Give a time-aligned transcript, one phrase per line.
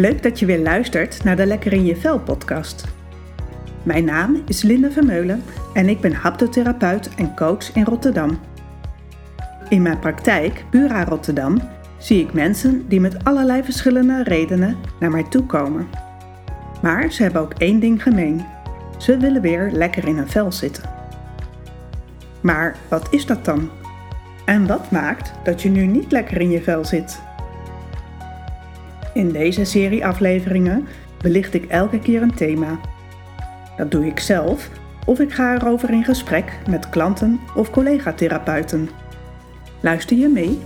[0.00, 2.84] Leuk dat je weer luistert naar de Lekker in je Vel podcast.
[3.82, 5.42] Mijn naam is Linda Vermeulen
[5.72, 8.38] en ik ben haptotherapeut en coach in Rotterdam.
[9.68, 11.60] In mijn praktijk, Bura Rotterdam,
[11.98, 15.88] zie ik mensen die met allerlei verschillende redenen naar mij toe komen.
[16.82, 18.44] Maar ze hebben ook één ding gemeen.
[18.98, 20.90] Ze willen weer lekker in hun vel zitten.
[22.40, 23.70] Maar wat is dat dan?
[24.44, 27.28] En wat maakt dat je nu niet lekker in je vel zit?
[29.14, 30.86] In deze serie afleveringen
[31.22, 32.80] belicht ik elke keer een thema.
[33.76, 34.70] Dat doe ik zelf
[35.06, 38.88] of ik ga erover in gesprek met klanten of collega-therapeuten.
[39.80, 40.58] Luister je mee?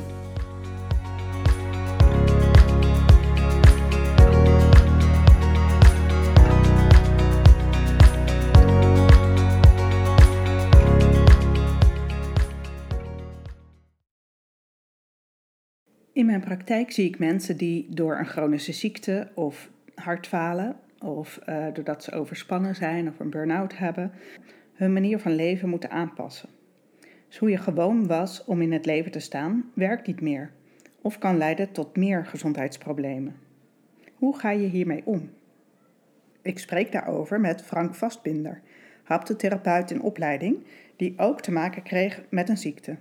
[16.14, 21.66] In mijn praktijk zie ik mensen die door een chronische ziekte of hartfalen of uh,
[21.72, 24.12] doordat ze overspannen zijn of een burn-out hebben,
[24.74, 26.48] hun manier van leven moeten aanpassen.
[27.28, 30.50] Dus hoe je gewoon was om in het leven te staan, werkt niet meer
[31.00, 33.36] of kan leiden tot meer gezondheidsproblemen.
[34.14, 35.30] Hoe ga je hiermee om?
[36.42, 38.60] Ik spreek daarover met Frank Vastbinder,
[39.02, 42.96] haptotherapeut in opleiding, die ook te maken kreeg met een ziekte.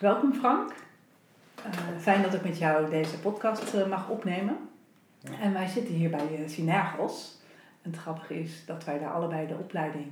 [0.00, 0.85] Welkom Frank.
[1.66, 4.56] Uh, fijn dat ik met jou deze podcast uh, mag opnemen.
[5.40, 7.40] En wij zitten hier bij uh, Synergos.
[7.82, 10.08] En het grappige is dat wij daar allebei de opleiding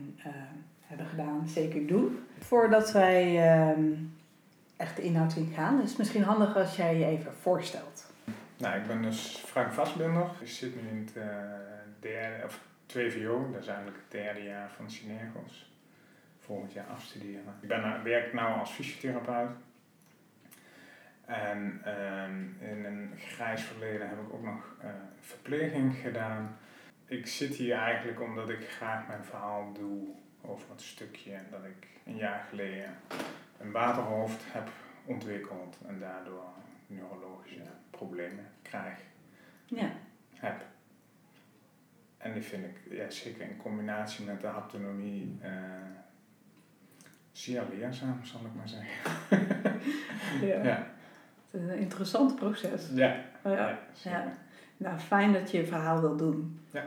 [0.81, 2.27] hebben gedaan, zeker doen.
[2.39, 3.93] Voordat wij ehm,
[4.77, 8.13] echt de inhoud in gaan, is het misschien handig als jij je even voorstelt.
[8.57, 10.31] Nou, ik ben dus Frank Vastbinder.
[10.41, 11.25] Ik zit nu in het
[12.01, 15.73] derde, of 2VO, dat is eigenlijk het derde jaar van Synergos.
[16.41, 17.55] Volgend jaar afstuderen.
[17.61, 19.51] Ik ben, werk nu als fysiotherapeut.
[21.27, 24.91] En um, in een grijs verleden heb ik ook nog uh,
[25.21, 26.57] verpleging gedaan.
[27.07, 30.07] Ik zit hier eigenlijk omdat ik graag mijn verhaal doe
[30.43, 32.97] over het stukje dat ik een jaar geleden
[33.59, 34.69] een waterhoofd heb
[35.05, 36.45] ontwikkeld en daardoor
[36.87, 38.99] neurologische problemen krijg.
[39.65, 39.93] Ja.
[40.35, 40.65] Heb.
[42.17, 45.51] En die vind ik ja, zeker in combinatie met de autonomie uh,
[47.33, 49.13] zeer leerzaam, zal ik maar zeggen.
[50.47, 50.63] ja.
[50.71, 50.93] ja
[51.55, 52.89] een interessant proces.
[52.95, 53.17] Ja.
[53.45, 54.33] ja, ja,
[54.77, 56.61] Nou, fijn dat je je verhaal wil doen.
[56.71, 56.85] Ja.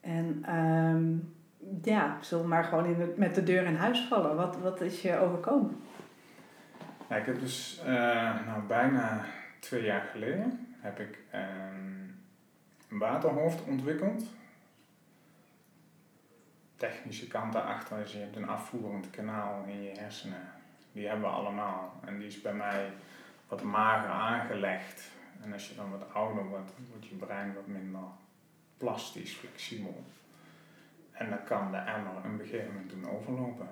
[0.00, 1.34] En um,
[1.82, 4.36] ja, zullen maar gewoon in met de deur in huis vallen.
[4.36, 5.80] Wat, wat is je overkomen?
[7.08, 7.86] Ja, ik heb dus uh,
[8.46, 9.24] nou, bijna
[9.60, 12.20] twee jaar geleden heb ik um,
[12.90, 14.24] een waterhoofd ontwikkeld.
[16.76, 20.48] Technische kant daarachter is je hebt een afvoerend kanaal in je hersenen.
[20.92, 22.00] Die hebben we allemaal.
[22.04, 22.90] En die is bij mij
[23.48, 25.10] wat mager aangelegd.
[25.42, 28.00] En als je dan wat ouder wordt, wordt je brein wat minder
[28.76, 30.04] plastisch, flexibel.
[31.12, 33.68] En dan kan de emmer een gegeven moment doen overlopen.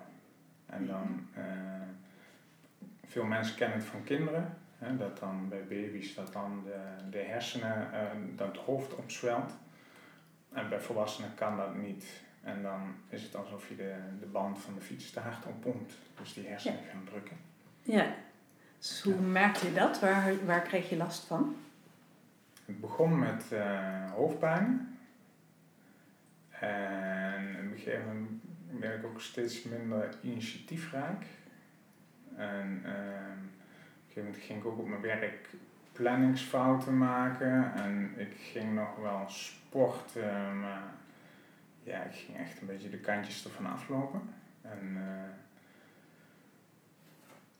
[0.66, 1.44] En dan, uh,
[3.06, 7.18] veel mensen kennen het van kinderen, hè, dat dan bij baby's dat dan de, de
[7.18, 9.52] hersenen, uh, dat het hoofd opzwelt.
[10.52, 12.22] En bij volwassenen kan dat niet.
[12.42, 15.94] En dan is het alsof je de, de band van de fiets te hard oppompt.
[16.20, 17.36] Dus die hersenen gaan drukken.
[17.82, 18.14] Ja,
[18.88, 20.00] dus hoe merkte je dat?
[20.00, 21.56] Waar, waar kreeg je last van?
[22.64, 24.98] Het begon met uh, hoofdpijn.
[26.50, 28.30] En op een gegeven moment
[28.80, 31.24] werd ik ook steeds minder initiatiefrijk.
[32.36, 35.48] En uh, op een gegeven moment ging ik ook op mijn werk
[35.92, 37.74] planningsfouten maken.
[37.74, 40.92] En ik ging nog wel sporten, maar
[41.82, 44.20] ja, ik ging echt een beetje de kantjes ervan aflopen.
[44.62, 45.02] En uh,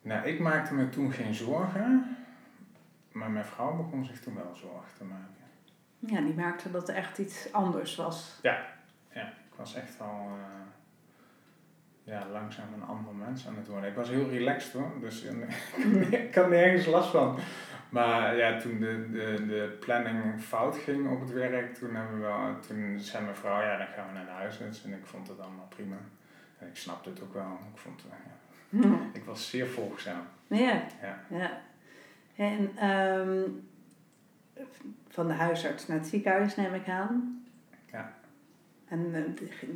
[0.05, 2.17] nou, ik maakte me toen geen zorgen,
[3.13, 5.35] maar mijn vrouw begon zich toen wel zorgen te maken.
[5.99, 8.39] Ja, die merkte dat er echt iets anders was.
[8.43, 8.67] Ja,
[9.13, 10.65] ja ik was echt al uh,
[12.03, 13.91] ja, langzaam een ander mens aan het worden.
[13.91, 15.23] Ik was heel relaxed hoor, dus
[16.29, 17.39] ik had nergens last van.
[17.89, 22.23] Maar ja, toen de, de, de planning fout ging op het werk, toen, hebben we
[22.23, 24.85] wel, toen zei mijn vrouw, ja dan gaan we naar de huisarts.
[24.85, 25.97] En ik vond het allemaal prima.
[26.59, 27.59] En ik snapte het ook wel.
[27.73, 28.17] Ik vond, ja,
[29.13, 30.23] Ik was zeer volgzaam.
[30.47, 30.87] Ja.
[31.03, 31.21] ja.
[31.29, 31.63] ja.
[32.37, 33.69] En um,
[35.09, 37.45] van de huisarts naar het ziekenhuis neem ik aan.
[37.93, 38.15] Ja.
[38.89, 39.69] En uh,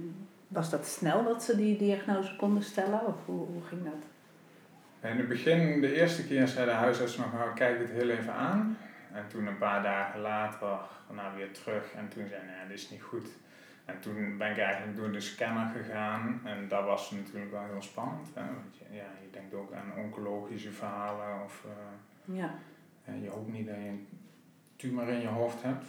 [0.49, 3.07] was dat snel dat ze die diagnose konden stellen?
[3.07, 4.07] Of hoe, hoe ging dat?
[5.11, 8.33] In het begin, de eerste keer zei de huisarts nog, nou, kijk het heel even
[8.33, 8.79] aan.
[9.13, 10.79] En toen een paar dagen later,
[11.13, 11.93] nou weer terug.
[11.93, 13.29] En toen zei hij, nee, dit is niet goed.
[13.89, 17.83] En toen ben ik eigenlijk door de scanner gegaan en dat was natuurlijk wel heel
[17.83, 18.29] spannend.
[18.35, 18.45] Hè?
[18.45, 22.55] Want je, ja, je denkt ook aan oncologische verhalen of uh, ja.
[23.23, 24.05] je hoopt niet dat je
[24.77, 25.87] tumor in je hoofd hebt.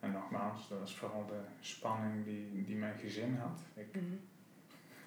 [0.00, 3.60] En nogmaals, dat was vooral de spanning die, die mijn gezin had.
[3.74, 3.86] Ik,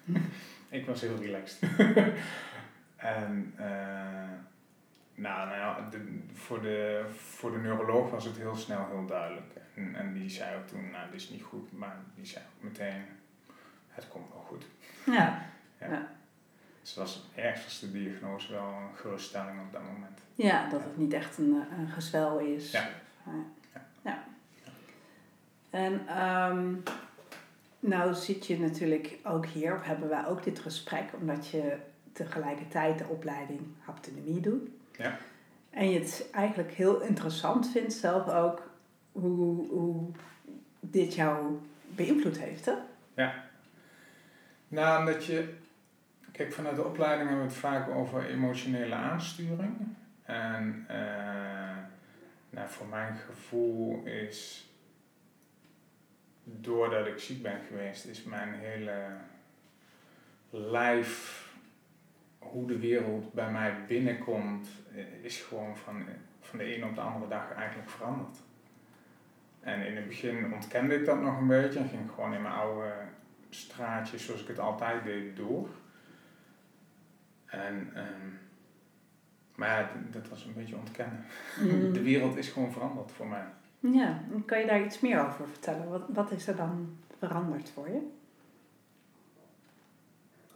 [0.04, 0.20] Mhm.
[0.78, 1.62] ik was heel relaxed.
[2.96, 4.30] en eh,
[5.14, 9.52] nou, nou ja, de, voor, de, voor de neuroloog was het heel snel heel duidelijk.
[9.74, 12.62] En, en die zei ook toen, nou, dit is niet goed, maar die zei ook
[12.62, 13.02] meteen,
[13.88, 14.64] het komt wel goed.
[15.06, 15.50] Ja.
[16.80, 20.20] Dus dat was ergens de diagnose wel een geruststelling op dat moment.
[20.34, 22.70] ja, dat het niet echt een, een gezwel is.
[22.70, 22.88] Ja.
[23.24, 23.82] Ja.
[24.02, 24.24] ja.
[25.70, 26.74] En ehm,
[27.80, 31.76] nou zit je natuurlijk ook hier, of hebben wij ook dit gesprek, omdat je
[32.12, 34.68] tegelijkertijd de opleiding haptonomie doet.
[34.98, 35.18] Ja.
[35.70, 38.70] En je het eigenlijk heel interessant vindt zelf ook
[39.12, 40.10] hoe, hoe
[40.80, 42.74] dit jou beïnvloed heeft, hè?
[44.72, 45.54] Nou, omdat je,
[46.32, 49.76] kijk, vanuit de opleiding hebben we het vaak over emotionele aansturing.
[50.22, 51.76] En eh,
[52.50, 54.70] nou, voor mijn gevoel is,
[56.44, 59.06] doordat ik ziek ben geweest, is mijn hele
[60.50, 61.41] lijf,
[62.50, 66.04] hoe de wereld bij mij binnenkomt, eh, is gewoon van,
[66.40, 68.36] van de ene op de andere dag eigenlijk veranderd.
[69.60, 72.42] En in het begin ontkende ik dat nog een beetje en ging ik gewoon in
[72.42, 72.92] mijn oude
[73.50, 75.68] straatjes zoals ik het altijd deed door.
[77.46, 78.28] En, ehm,
[79.54, 81.24] maar ja, dat was een beetje ontkennen.
[81.60, 81.92] Mm.
[81.98, 83.44] De wereld is gewoon veranderd voor mij.
[83.78, 85.88] Ja, kan je daar iets meer over vertellen?
[85.88, 88.10] Wat, wat is er dan veranderd voor je?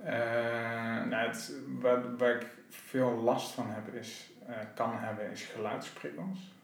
[0.05, 5.45] Eh, nou, het, waar, waar ik veel last van heb, is, eh, kan hebben, is
[5.45, 6.55] geluidsprikkels.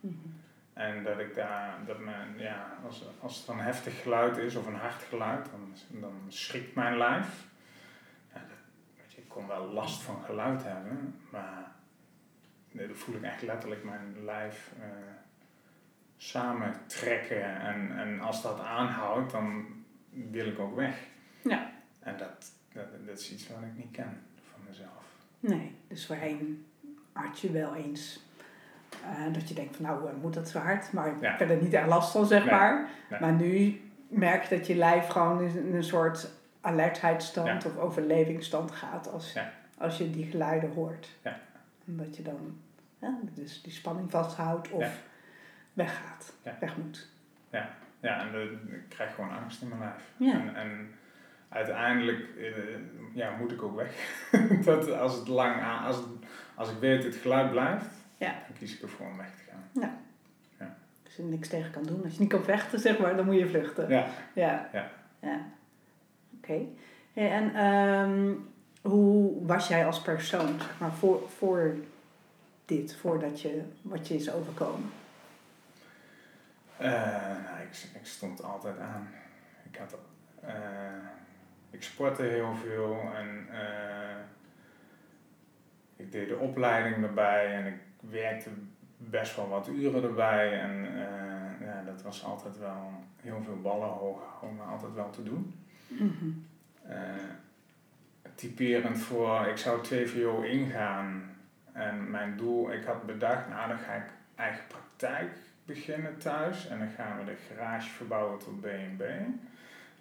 [0.72, 4.66] En dat ik daar, dat mijn, ja, als, als het een heftig geluid is of
[4.66, 7.46] een hard geluid, dan, dan schrikt mijn lijf.
[8.32, 8.58] Ja, dat,
[8.96, 11.72] weet je, ik kon wel last van geluid hebben, maar
[12.70, 14.86] nee, dan voel ik echt letterlijk mijn lijf eh
[16.22, 17.60] samen trekken.
[17.60, 19.66] En, en als dat aanhoudt, dan
[20.10, 20.96] wil ik ook weg.
[21.42, 21.70] Ja.
[22.00, 24.20] En dat, dat, dat is iets wat ik niet ken
[24.52, 25.04] van mezelf.
[25.40, 26.66] Nee, dus voorheen
[27.12, 28.20] had je wel eens
[29.04, 31.36] eh, dat je denkt van nou eh, moet dat zo hard, maar Ja.
[31.36, 32.88] verder niet echt last van zeg Nee, maar.
[33.10, 33.20] nee.
[33.20, 36.30] Maar nu merk je dat je lijf gewoon in een soort
[36.60, 37.68] alertheidsstand Ja.
[37.70, 39.52] of overlevingsstand gaat als, Ja.
[39.78, 41.08] als je die geluiden hoort.
[41.22, 41.40] Ja.
[41.86, 42.60] En dat je dan
[42.98, 44.90] ja, dus die spanning vasthoudt of Ja.
[45.72, 46.56] weggaat, Ja.
[46.60, 47.08] weg moet.
[48.00, 50.02] Ja, en de, ik krijg gewoon angst in mijn lijf.
[50.16, 50.32] Ja.
[50.32, 50.90] En, en
[51.52, 52.44] uiteindelijk eh,
[53.12, 53.94] ja, moet ik ook weg.
[54.64, 56.06] dat als, het lang aan, als, het,
[56.54, 58.30] als ik weet dat het geluid blijft, Ja.
[58.46, 60.00] dan kies ik ervoor om weg te gaan.
[61.04, 63.24] Als je er niks tegen kan doen, als je niet kan vechten zeg maar, dan
[63.24, 63.88] moet je vluchten.
[63.88, 64.06] Ja.
[64.34, 64.68] Ja.
[64.72, 64.90] Ja.
[65.20, 65.40] ja.
[66.36, 66.60] Oké.
[67.12, 68.32] Hey, en ehm,
[68.82, 71.74] hoe was jij als persoon, zeg maar, voor, voor
[72.64, 74.90] dit, voordat je, wat je is overkomen?
[76.76, 76.90] Eh,
[77.44, 79.08] nou, ik, ik stond altijd aan.
[79.70, 79.96] Ik, had,
[80.40, 80.54] eh,
[81.72, 84.16] ik sportte heel veel en eh,
[85.96, 87.80] ik deed de opleiding erbij en ik
[88.10, 88.50] werkte
[88.96, 90.60] best wel wat uren erbij.
[90.60, 95.10] En eh, ja, dat was altijd wel heel veel ballen hoog houden, maar altijd wel
[95.10, 95.54] te doen.
[96.82, 96.98] Eh,
[98.34, 101.36] typerend voor, ik zou 2VO ingaan
[101.72, 105.30] en mijn doel, ik had bedacht, nou dan ga ik eigen praktijk
[105.64, 109.02] beginnen thuis en dan gaan we de garage verbouwen tot B&B.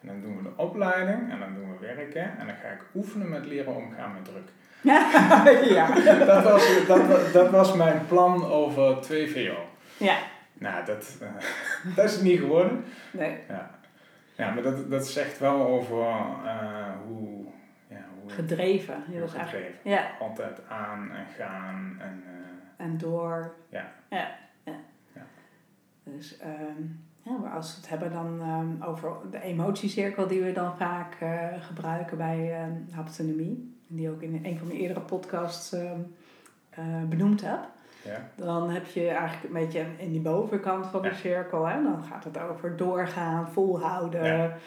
[0.02, 2.86] En dan doen we de opleiding en dan doen we werken en dan ga ik
[2.96, 4.50] oefenen met leren omgaan met druk.
[5.76, 5.96] ja.
[6.26, 9.58] dat, was, dat, dat was mijn plan over 2VO.
[9.98, 10.18] Ja.
[10.54, 11.28] Nou, dat, eh,
[11.96, 12.84] dat is het niet geworden.
[13.12, 13.38] Nee.
[14.36, 17.46] Ja, maar dat, dat zegt wel over eh, hoe,
[17.88, 19.04] ja, hoe Gedreven.
[19.08, 19.80] Heel gedreven.
[19.84, 20.12] ja.
[20.20, 23.54] Altijd aan en gaan en eh, En door.
[23.70, 23.92] Ja.
[24.10, 24.38] Ja.
[24.64, 24.76] ja.
[25.14, 25.26] Ja.
[26.04, 26.84] Dus, ehm,
[27.24, 31.48] ja, als we het hebben dan ehm, over de emotiecirkel die we dan vaak eh,
[31.60, 33.76] gebruiken bij ehm haptonomie.
[33.88, 36.00] Die ook in een van mijn eerdere podcasts ehm,
[36.70, 37.60] eh, benoemd heb.
[38.04, 41.68] ja, Dan heb je eigenlijk een beetje in die bovenkant van de cirkel.
[41.68, 41.84] Hè?
[41.84, 44.24] Dan gaat het over doorgaan, volhouden.
[44.26, 44.58] Ja.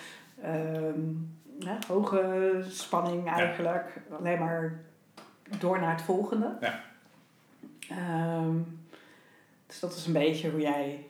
[1.64, 4.00] hè, hoge spanning eigenlijk.
[4.18, 4.80] Alleen maar
[5.58, 6.56] door naar het volgende.
[6.60, 6.80] Ja.
[9.66, 11.06] Dus dat is een beetje hoe jij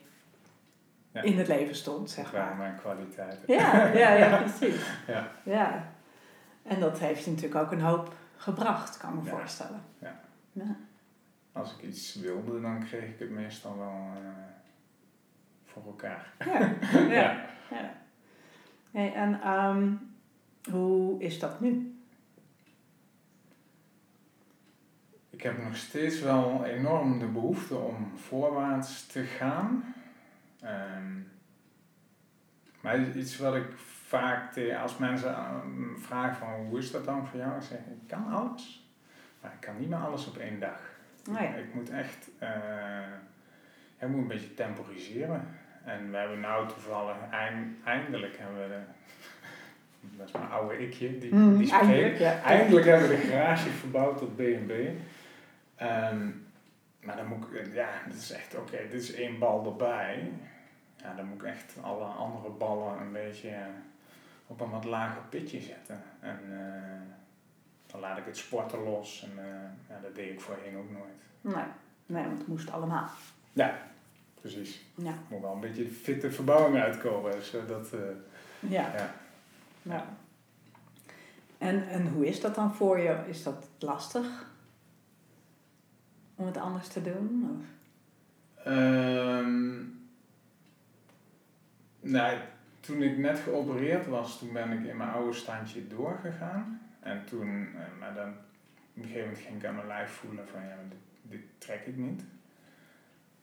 [1.15, 1.21] Ja.
[1.21, 2.67] in het leven stond, zeg waren maar.
[2.67, 3.43] mijn kwaliteiten.
[3.53, 4.89] Ja, ja, ja, precies.
[5.07, 5.31] Ja.
[5.43, 5.91] ja.
[6.63, 9.37] En dat heeft je natuurlijk ook een hoop gebracht, kan ik me Ja.
[9.37, 9.81] voorstellen.
[9.99, 10.19] Ja.
[10.51, 10.75] Ja.
[11.51, 14.29] Als ik iets wilde, dan kreeg ik het meestal wel eh,
[15.65, 16.33] voor elkaar.
[16.45, 16.59] Ja,
[16.99, 17.45] ja.
[17.77, 17.93] ja.
[18.91, 19.91] Hey, en ehm,
[20.71, 21.99] hoe is dat nu?
[25.29, 29.94] Ik heb nog steeds wel enorm de behoefte om voorwaarts te gaan.
[30.65, 31.13] Ehm,
[32.81, 33.65] maar iets wat ik
[34.07, 37.77] vaak, te, als mensen ehm, vragen van hoe is dat dan voor jou, ik zeg
[37.77, 38.89] ik kan alles.
[39.41, 40.79] Maar ik kan niet meer alles op één dag.
[41.29, 41.53] Oh ja.
[41.53, 42.49] Ik moet echt, uh,
[43.99, 45.47] ik moet een beetje temporiseren.
[45.83, 48.79] En we hebben nou toevallig, eind, eindelijk hebben we de,
[50.17, 51.83] dat is mijn oude ikje, die, Mm, die spreekt.
[51.83, 52.41] eindelijk, ja.
[52.41, 54.71] Eindelijk hebben we de garage verbouwd tot B&B.
[55.75, 56.27] Ehm,
[57.01, 60.31] maar dan moet ik, ja, dit is echt, oké, dit is één bal erbij.
[61.05, 63.65] Ja, dan moet ik echt alle andere ballen een beetje eh,
[64.47, 66.01] op een wat lager pitje zetten.
[66.19, 67.01] En eh,
[67.91, 69.23] dan laat ik het sporten los.
[69.23, 71.55] En eh, ja, dat deed ik voorheen ook nooit.
[71.55, 71.65] Nee,
[72.05, 73.09] nee, want het moest allemaal.
[73.53, 73.77] Ja,
[74.41, 74.85] precies.
[74.95, 75.13] Ja.
[75.27, 77.43] Moet wel een beetje fitte verbouwing uitkomen.
[77.43, 77.99] Zodat, eh
[78.71, 78.91] Ja.
[78.95, 79.13] ja.
[79.81, 80.05] ja.
[81.57, 83.17] En, en hoe is dat dan voor je?
[83.27, 84.53] Is dat lastig?
[86.35, 87.57] Om het anders te doen?
[87.59, 87.65] Of?
[88.65, 89.81] Ehm,
[92.11, 92.37] nou,
[92.79, 96.81] toen ik net geopereerd was, toen ben ik in mijn oude standje doorgegaan.
[96.99, 98.35] En toen, eh, maar dan, op
[98.95, 101.97] een gegeven moment ging ik aan mijn lijf voelen van ja, dit, dit trek ik
[101.97, 102.23] niet.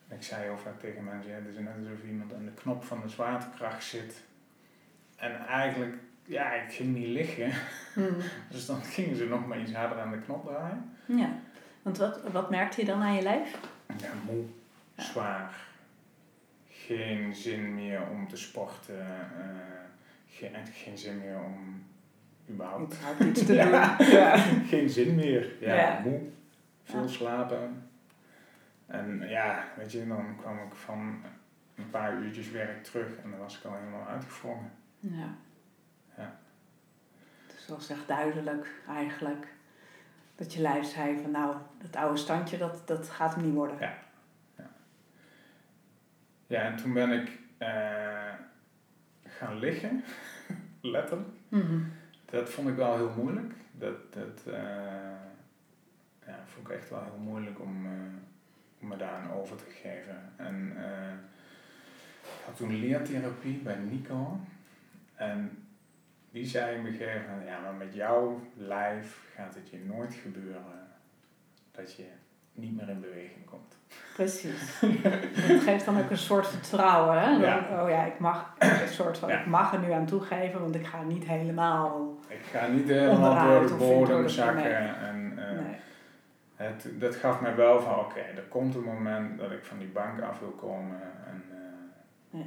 [0.08, 2.52] En ik zei heel vaak tegen mensen, ja, het is net alsof iemand aan de
[2.62, 4.22] knop van de zwaartekracht zit.
[5.16, 7.52] En eigenlijk, ja, ik ging niet liggen.
[8.50, 10.90] Dus dan gingen ze nog maar iets harder aan de knop draaien.
[11.04, 11.28] Ja.
[11.82, 13.58] Want wat, wat merkte je dan aan je lijf?
[13.98, 14.44] Ja, moe,
[14.94, 15.02] Ja.
[15.02, 15.54] zwaar.
[16.96, 19.00] Geen zin meer om te sporten.
[19.00, 21.84] eh, geen, zin meer om
[22.50, 22.94] überhaupt.
[22.94, 23.96] Überhaupt iets te Ja.
[23.96, 24.06] doen.
[24.06, 24.36] Ja.
[24.70, 25.52] Geen zin meer.
[25.60, 26.00] Ja, Ja.
[26.04, 26.20] moe.
[26.84, 27.90] Veel slapen.
[28.86, 31.22] En ja, weet je, dan kwam ik van
[31.74, 34.70] een paar uurtjes werk terug en dan was ik al helemaal uitgevrongen.
[35.00, 35.28] Ja.
[36.16, 36.36] Ja.
[37.46, 39.46] Dus het was echt duidelijk eigenlijk
[40.34, 43.76] dat je lijf zei van nou, dat oude standje dat, dat gaat hem niet worden.
[43.80, 43.94] Ja.
[46.52, 48.34] Ja, en toen ben ik eh,
[49.22, 50.04] gaan liggen,
[50.80, 51.28] letterlijk.
[51.48, 51.80] Mhm.
[52.24, 53.52] Dat vond ik wel heel moeilijk.
[53.78, 54.62] Dat, dat eh,
[56.26, 57.92] ja, vond ik echt wel heel moeilijk om, eh,
[58.80, 60.32] om me daar aan over te geven.
[60.36, 60.70] En
[62.22, 64.40] ik had toen leertherapie bij Nico.
[65.14, 65.66] En
[66.30, 70.14] die zei in een gegeven moment, ja, maar met jouw lijf gaat het je nooit
[70.14, 70.88] gebeuren
[71.70, 72.06] dat je
[72.52, 73.80] niet meer in beweging komt.
[74.14, 74.80] Precies.
[75.50, 77.20] Het geeft dan ook een soort vertrouwen.
[77.22, 77.30] Hè?
[77.30, 77.82] Dan, Ja.
[77.82, 79.40] Oh ja, ik mag, een soort van, Ja.
[79.40, 82.18] ik mag er nu aan toegeven, want ik ga niet helemaal.
[82.28, 84.96] Ik ga niet helemaal door de bodem de- zakken.
[84.98, 85.76] En, eh, Nee.
[86.56, 89.88] Het, dat gaf mij wel van, oké, er komt een moment dat ik van die
[89.88, 92.46] bank af wil komen en, eh, Ja.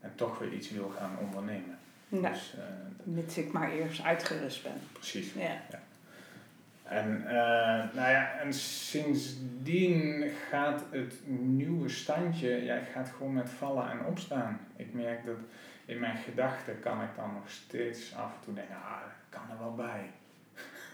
[0.00, 1.78] en toch weer iets wil gaan ondernemen.
[2.08, 2.28] Ja.
[2.28, 2.62] Dus, eh,
[3.02, 4.72] Mits ik maar eerst uitgerust ben.
[4.92, 5.32] precies.
[5.32, 5.78] Ja.
[6.90, 7.34] En, eh,
[7.94, 14.60] nou ja, en sindsdien gaat het nieuwe standje, ja, gaat gewoon met vallen en opstaan.
[14.76, 15.36] Ik merk dat
[15.84, 19.50] in mijn gedachten kan ik dan nog steeds af en toe denken, ah, dat kan
[19.50, 20.10] er wel bij.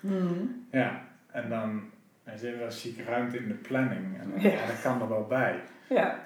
[0.00, 0.44] Mhm.
[0.70, 1.00] Ja,
[1.30, 1.90] en dan,
[2.24, 4.18] weet je, dan zie ik ruimte in de planning.
[4.20, 4.48] En dan, Ja.
[4.50, 5.60] ja, dat kan er wel bij.
[5.88, 6.18] Ja.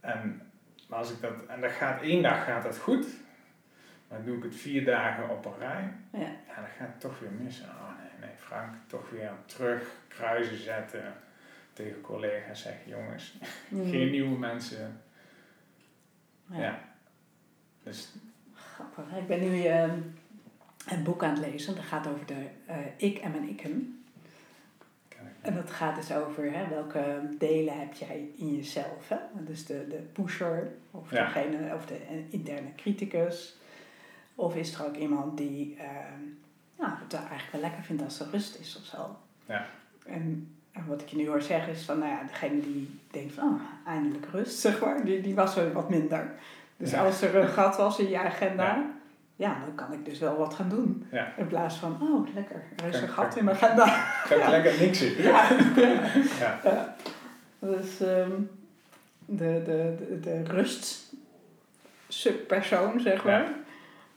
[0.00, 0.42] En,
[0.88, 3.06] maar als ik dat, en dat gaat, één dag gaat dat goed,
[4.08, 6.18] maar doe ik het vier dagen op een rij, Ja.
[6.18, 7.60] ja, dan gaat het toch weer mis.
[7.60, 7.88] Oh
[8.20, 11.14] nee, Frank, toch weer terug, kruisen zetten,
[11.72, 13.90] tegen collega's zeggen, jongens, Mhm.
[13.94, 15.00] geen nieuwe mensen.
[16.50, 16.60] Ja.
[16.60, 16.78] Ja.
[17.82, 18.08] Dus,
[18.54, 19.16] Grappig.
[19.16, 19.98] Ik ben nu ehm,
[20.88, 21.74] een boek aan het lezen.
[21.74, 23.94] Dat gaat over de eh, ik en mijn ikken.
[25.40, 29.08] En dat gaat dus over hè, welke delen heb jij in jezelf.
[29.08, 29.16] Hè?
[29.34, 31.24] Dus de, de pusher of, Ja.
[31.24, 33.56] degene, of de interne criticus.
[34.34, 36.22] Of is er ook iemand die ehm,
[36.80, 39.16] nou, het eigenlijk wel lekker vindt als er rust is of zo.
[39.46, 39.66] Ja.
[40.06, 43.34] En, en wat ik je nu hoor zeggen is van, nou ja, degene die denkt
[43.34, 46.30] van, oh, eindelijk rust, zeg maar, die, die was er wat minder.
[46.76, 47.04] Dus Ja.
[47.04, 48.90] als er een gat was in je agenda, Ja.
[49.36, 49.58] ja.
[49.64, 51.06] dan kan ik dus wel wat gaan doen.
[51.10, 51.32] Ja.
[51.36, 53.86] In plaats van, oh, lekker, er is een gat in mijn agenda.
[53.86, 55.22] Ga ik lekker niks in.
[55.22, 55.48] Ja.
[56.38, 56.60] Ja.
[56.64, 56.94] Ja.
[57.58, 58.30] Dus ehm,
[59.24, 61.12] de, de, de, de rust
[62.08, 63.48] subpersoon, zeg maar,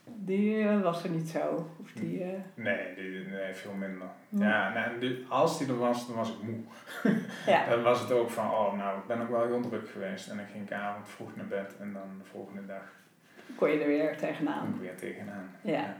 [0.04, 1.70] die eh, was er niet zo.
[1.80, 4.06] Of die, eh, Nee, die, nee, veel minder.
[4.28, 4.74] Ja.
[4.74, 6.60] Ja, die- als die er was, dan was ik moe.
[7.46, 7.68] ja.
[7.68, 10.28] Dan was het ook van, oh nou, ik ben ook wel heel druk geweest.
[10.30, 12.92] En dan ging ik avond vroeg naar bed en dan de volgende dag
[13.56, 14.68] kon je er weer tegenaan.
[14.74, 15.50] ik weer tegenaan.
[15.60, 15.96] Ja.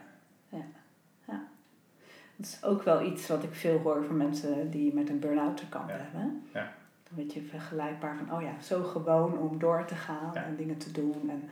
[2.36, 5.56] Dat is ook wel iets wat ik veel hoor van mensen die met een burn-out
[5.56, 6.00] te kampen Ja.
[6.02, 6.42] hebben.
[6.52, 6.72] Ja.
[7.10, 10.44] Een beetje vergelijkbaar van, oh ja, zo gewoon om door te gaan Ja.
[10.44, 11.30] en dingen te doen.
[11.30, 11.48] En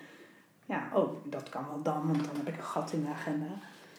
[0.72, 3.46] ja, oh, dat kan wel dan, want dan heb ik een gat in de agenda.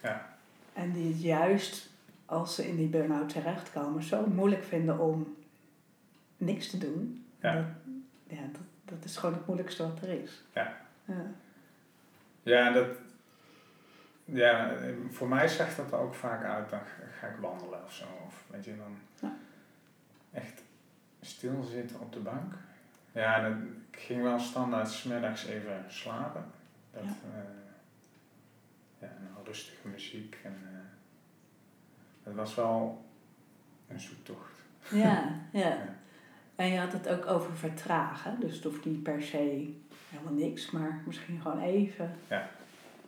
[0.02, 0.26] Ja.
[0.72, 1.88] En die het juist
[2.26, 5.36] als ze in die burn-out terechtkomen, zo moeilijk vinden om
[6.36, 7.26] niks te doen.
[7.40, 7.54] Ja.
[7.54, 7.64] Dat,
[8.26, 10.42] ja, dat, dat is gewoon het moeilijkste wat er is.
[10.54, 10.76] Ja.
[11.04, 11.26] Ja.
[12.42, 12.86] Ja, dat,
[14.24, 14.70] ja,
[15.10, 16.80] voor mij zegt dat er ook vaak uit, dan
[17.20, 18.04] ga ik wandelen of zo.
[18.26, 19.36] Of weet je, dan Ja.
[20.32, 20.62] echt
[21.20, 22.54] stilzitten op de bank.
[23.12, 23.46] Ja,
[23.90, 26.44] ik ging wel standaard smiddags even slapen.
[26.94, 27.10] Dat, Ja.
[27.34, 27.44] ja.
[28.98, 30.38] ja, en rustige muziek.
[30.44, 30.78] En, eh,
[32.22, 33.04] het was wel
[33.88, 34.52] een zoektocht.
[34.90, 35.60] Ja, ja.
[35.68, 35.96] Ja.
[36.56, 38.40] En je had het ook over vertragen.
[38.40, 39.72] Dus het hoeft niet per se
[40.08, 42.48] helemaal niks, maar misschien gewoon even Ja.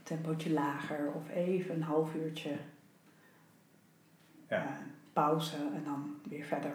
[0.03, 2.57] tempootje lager of even een half uurtje
[4.49, 4.63] Ja.
[4.65, 4.71] eh,
[5.13, 6.73] pauze en dan weer verder.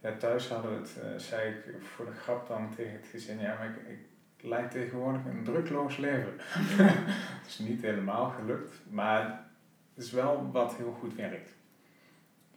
[0.00, 3.38] Ja, thuis hadden we het, eh, zei ik voor de grap dan tegen het gezin,
[3.38, 3.98] ja, maar ik, ik
[4.44, 6.32] leid tegenwoordig een drukloos leven.
[7.40, 9.46] Het is niet helemaal gelukt, maar
[9.94, 11.50] het is wel wat heel goed werkt.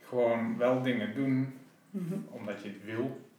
[0.02, 1.54] Gewoon wel dingen doen
[1.90, 2.16] Mhm.
[2.30, 3.30] omdat je het wil.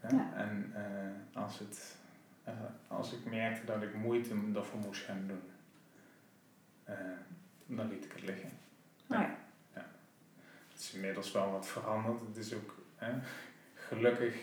[0.00, 0.16] Hè?
[0.16, 0.32] Ja.
[0.34, 1.96] En eh, als, het,
[2.44, 2.54] eh,
[2.88, 5.42] als ik merkte dat ik moeite ervoor moest gaan doen,
[6.84, 6.94] eh,
[7.66, 8.50] dan liet ik het liggen.
[9.06, 9.36] Nou ja.
[10.72, 12.20] Het is inmiddels wel wat veranderd.
[12.20, 12.74] Het is ook
[13.74, 14.34] gelukkig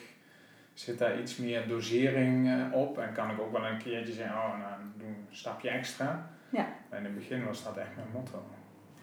[0.82, 4.36] zit daar iets meer dosering eh, op en kan ik ook wel een keertje zeggen,
[4.36, 6.30] oh nou doe een stapje extra.
[6.50, 6.68] Ja.
[6.90, 8.44] Maar in het begin was dat echt mijn motto.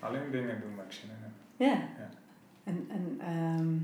[0.00, 1.30] Alleen dingen doen waar ik zin in heb.
[1.56, 1.88] Ja.
[1.98, 2.08] Ja.
[2.64, 3.76] En, en ehm,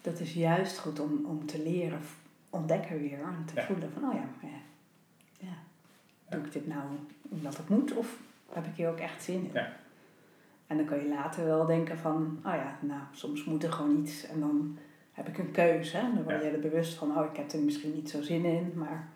[0.00, 2.00] dat is juist goed om, om te leren
[2.50, 3.62] ontdekken weer en te Ja.
[3.66, 4.58] voelen van, oh ja, ja,
[5.38, 5.54] ja,
[6.28, 6.82] doe ik dit nou
[7.22, 8.16] omdat het moet of
[8.52, 9.50] heb ik hier ook echt zin in?
[9.52, 9.72] Ja.
[10.66, 14.00] En dan kan je later wel denken van, oh ja, nou, soms moet er gewoon
[14.00, 14.78] iets en dan
[15.12, 15.96] heb ik een keuze.
[15.96, 16.02] Hè?
[16.02, 16.46] Dan word Ja.
[16.48, 19.08] je er bewust van, oh, ik heb er misschien niet zo zin in, maar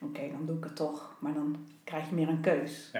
[0.00, 1.16] oké, dan doe ik het toch.
[1.20, 2.90] Maar dan krijg je meer een keus.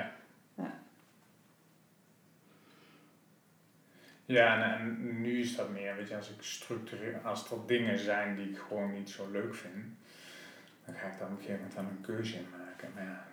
[4.24, 7.98] Ja, en, en nu is dat meer, weet je, als ik structureer, als er dingen
[7.98, 9.74] zijn die ik gewoon niet zo leuk vind,
[10.84, 12.90] dan ga ik daar op een gegeven moment dan een keuze in maken.
[12.94, 13.26] Maar ja,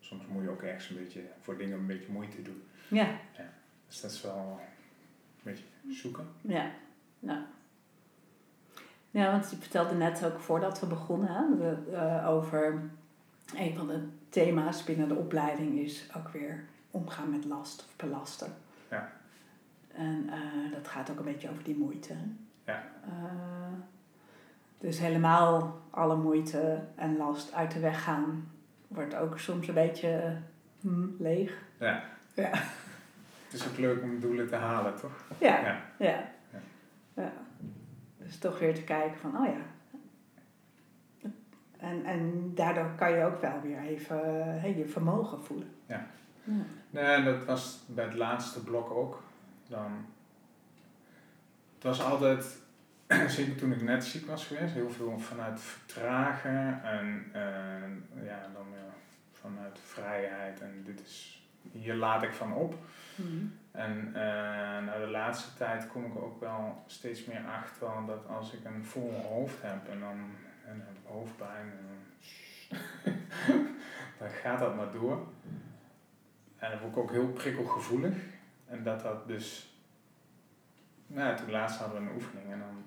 [0.00, 2.62] soms moet je ook ergens een beetje voor dingen een beetje moeite doen.
[2.88, 3.20] Ja,
[3.86, 4.60] Dus dat is wel
[5.36, 6.26] een beetje zoeken.
[6.40, 6.70] Ja,
[7.18, 7.46] ja.
[9.10, 12.80] Ja, want je vertelde net ook voordat we begonnen we, eh, over
[13.56, 18.52] een van de thema's binnen de opleiding is ook weer omgaan met last of belasten.
[18.90, 19.10] Ja.
[19.94, 22.14] En eh, dat gaat ook een beetje over die moeite.
[22.64, 22.84] Ja.
[23.04, 23.72] Eh,
[24.78, 28.50] dus helemaal alle moeite en last uit de weg gaan
[28.88, 30.36] wordt ook soms een beetje
[30.80, 31.52] hm, leeg.
[31.78, 32.02] Ja.
[32.34, 32.50] Ja.
[33.44, 35.24] Het is ook leuk om doelen te halen, toch?
[35.38, 35.80] Ja, Ja.
[35.98, 36.30] ja.
[36.52, 36.60] Ja.
[37.14, 37.32] ja.
[38.28, 39.60] Dus toch weer te kijken van, oh ja.
[41.78, 45.70] En, en daardoor kan je ook wel weer even eh, hey, je vermogen voelen.
[45.86, 46.06] Ja.
[46.44, 46.52] Ja.
[46.90, 49.22] Nee, dat was bij het laatste blok ook.
[49.68, 50.06] Dan,
[51.74, 52.58] het was altijd,
[53.36, 57.30] zeker toen ik net ziek was geweest, heel veel vanuit vertragen en
[58.24, 58.94] ja, dan ja,
[59.32, 60.60] vanuit vrijheid.
[60.60, 62.74] En dit is, hier laat ik van op.
[63.14, 63.46] Mhm.
[63.78, 64.10] En
[64.84, 68.84] na de laatste tijd kom ik ook wel steeds meer achter dat als ik een
[68.84, 70.16] vol hoofd heb en dan,
[70.66, 71.86] en dan heb ik hoofdpijn, en
[74.18, 75.26] dan, gaat dat maar door.
[76.56, 78.16] En dan word ik ook heel prikkelgevoelig.
[78.66, 79.76] En dat dat dus,
[81.06, 82.84] nou, toen laatst hadden we een oefening en dan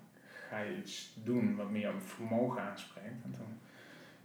[0.50, 3.24] ga je iets doen wat meer op vermogen aanspreekt.
[3.24, 3.60] En toen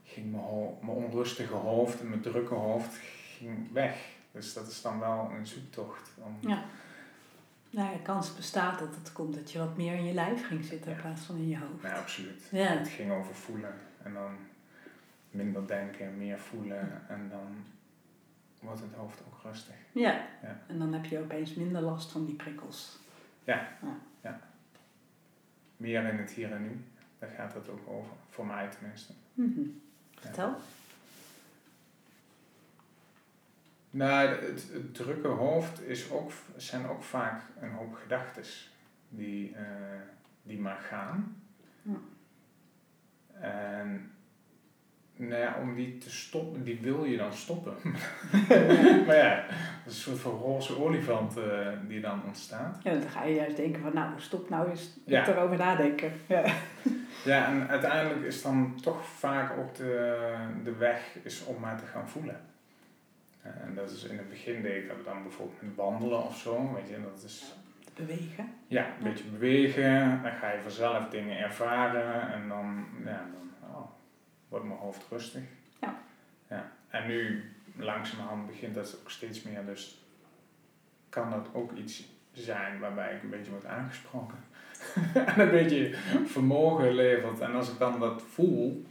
[0.05, 0.45] ging mijn,
[0.81, 2.97] mijn onrustige hoofd en mijn drukke hoofd
[3.39, 4.16] ging weg.
[4.37, 6.11] Dus dat is dan wel een zoektocht.
[6.19, 6.65] Om, Ja.
[7.71, 10.65] Nou, de kans bestaat dat het komt dat je wat meer in je lijf ging
[10.65, 11.03] zitten in Ja.
[11.03, 11.83] plaats van in je hoofd.
[11.83, 12.49] Nee, absoluut.
[12.51, 12.67] Ja.
[12.67, 13.75] Het ging over voelen.
[14.03, 14.37] En dan
[15.31, 17.09] minder denken, meer voelen.
[17.09, 17.65] En dan
[18.61, 19.75] wordt het hoofd ook rustig.
[19.93, 20.27] Ja.
[20.43, 20.61] Ja.
[20.67, 22.99] En dan heb je opeens minder last van die prikkels.
[25.77, 26.85] Meer in het hier en nu.
[27.19, 28.11] Daar gaat het ook over.
[28.31, 29.13] Voor mij tenminste.
[29.35, 29.61] Mhm.
[30.15, 30.55] Vertel.
[33.97, 38.43] Nou, het, het drukke hoofd is ook, zijn ook vaak een hoop gedachten
[39.09, 39.65] die, eh,
[40.43, 41.37] die maar gaan.
[41.83, 41.99] Ja.
[43.41, 44.11] En
[45.17, 47.75] nou ja, om die te stoppen, die wil je dan stoppen.
[49.07, 49.45] maar ja,
[49.85, 52.83] dat is een soort van roze olifant eh, die dan ontstaat.
[52.83, 55.29] Ja, dan ga je juist denken van nou, stop nou eens Ja.
[55.29, 56.13] erover nadenken.
[56.27, 56.45] Ja.
[57.25, 61.87] Ja, en uiteindelijk is dan toch vaak ook de, de weg is om maar te
[61.87, 62.41] gaan voelen.
[63.47, 66.37] Eh, En dat is in het begin deed ik dat dan bijvoorbeeld met wandelen of
[66.37, 67.55] zo, weet je, dat is
[67.97, 68.53] Bewegen.
[68.67, 73.91] ja, een beetje bewegen, dan ga je vanzelf dingen ervaren en dan, ja, dan oh,
[74.49, 75.43] wordt mijn hoofd rustig.
[75.81, 75.99] Ja.
[76.49, 76.73] ja.
[76.89, 77.45] En nu
[77.77, 80.05] langzamerhand begint dat ook steeds meer dus
[81.09, 84.39] kan dat ook iets zijn waarbij ik een beetje word aangesproken.
[85.27, 85.95] en een beetje
[86.27, 87.41] vermogen levert.
[87.41, 88.87] En als ik dan dat voel,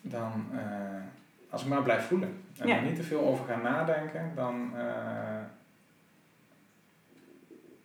[0.00, 0.60] dan, uh,
[1.50, 4.80] als ik maar blijf voelen en er niet te veel over ga nadenken, dan, uh,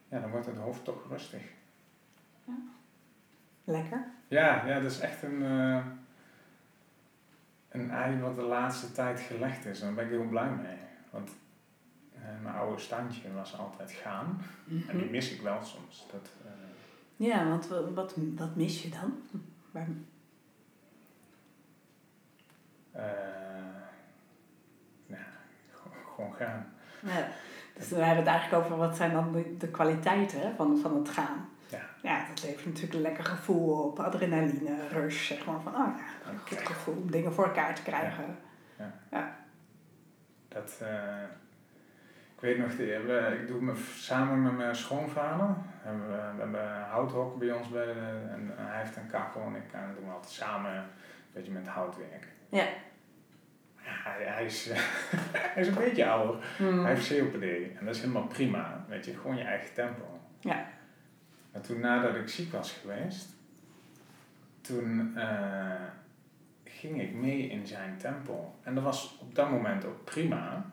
[0.07, 1.41] ja, dan wordt het hoofd toch rustig.
[2.45, 2.53] Ja.
[3.63, 4.05] Lekker.
[4.27, 5.85] Ja, ja, dat is echt een, uh,
[7.69, 9.79] een ei wat de laatste tijd gelegd is.
[9.79, 10.77] En daar ben ik heel blij mee.
[11.09, 11.31] Want
[12.41, 14.41] mijn oude standje was altijd gaan.
[14.67, 15.11] En die mhm.
[15.11, 16.07] mis ik wel soms.
[16.11, 16.29] Dat,
[17.15, 19.21] ja, want wat, wat mis je dan?
[19.71, 19.87] Waar...
[26.15, 26.73] Gewoon gaan.
[26.99, 27.27] Ja,
[27.73, 31.09] dus we hebben het eigenlijk over wat zijn dan de, de kwaliteiten van, van het
[31.09, 31.49] gaan.
[31.67, 31.79] Ja.
[32.01, 35.61] ja, dat levert natuurlijk een lekker gevoel op, adrenaline, rush, zeg maar.
[35.61, 38.37] Van, oh ja, een goed gevoel om dingen voor elkaar te krijgen.
[38.77, 38.93] Ja.
[39.11, 39.35] ja.
[40.47, 41.23] Dat, uh,
[42.35, 45.55] ik weet nog, de, ik doe me samen met mijn schoonvader.
[45.83, 47.89] We, we hebben houthok bij ons bij
[48.31, 50.83] en hij heeft een kachel en ik en doen we altijd samen een
[51.33, 52.29] beetje met hout werken.
[52.49, 52.65] Ja.
[53.83, 54.69] Hij, hij, is,
[55.53, 56.45] hij is een beetje ouder.
[56.59, 56.85] Mm.
[56.85, 57.43] Hij heeft COPD
[57.77, 58.85] en dat is helemaal prima.
[58.87, 60.19] Weet je, gewoon je eigen tempo.
[60.39, 60.67] Ja.
[61.51, 63.29] Maar toen nadat ik ziek was geweest,
[64.61, 65.81] toen uh,
[66.63, 68.55] ging ik mee in zijn tempo.
[68.63, 70.65] En dat was op dat moment ook prima,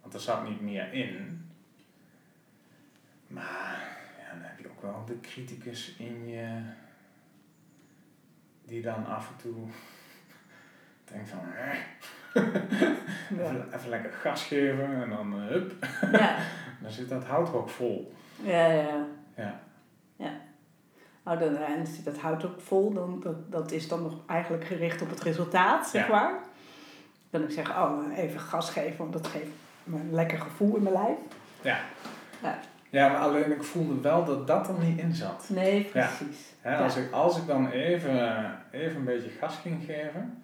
[0.00, 1.48] want er zat niet meer in.
[3.26, 6.62] Maar ja, dan heb je ook wel de criticus in je,
[8.64, 9.66] die dan af en toe
[11.12, 11.74] denkt van, eh,
[13.32, 15.72] even, even, lekker gas geven en dan uh, hup.
[16.12, 16.36] Ja.
[16.82, 18.14] dan zit dat houthok vol.
[18.42, 19.06] Ja, ja.
[19.36, 19.60] Ja.
[20.16, 20.32] ja.
[21.24, 25.02] Oh, dan, en zit dat houthok vol, dan, dat, dat is dan nog eigenlijk gericht
[25.02, 26.12] op het resultaat, zeg ja.
[26.12, 26.34] maar.
[27.30, 29.50] Dan ik zeg, oh, even gas geven, want dat geeft
[29.84, 31.18] me een lekker gevoel in mijn lijf.
[31.62, 31.78] Ja.
[32.42, 32.58] Ja.
[32.90, 35.46] Ja, maar alleen ik voelde wel dat dat er niet in zat.
[35.48, 36.52] Nee, precies.
[36.64, 36.78] Ja.
[36.78, 40.42] als, Ik, als ik dan even, even een beetje gas ging geven,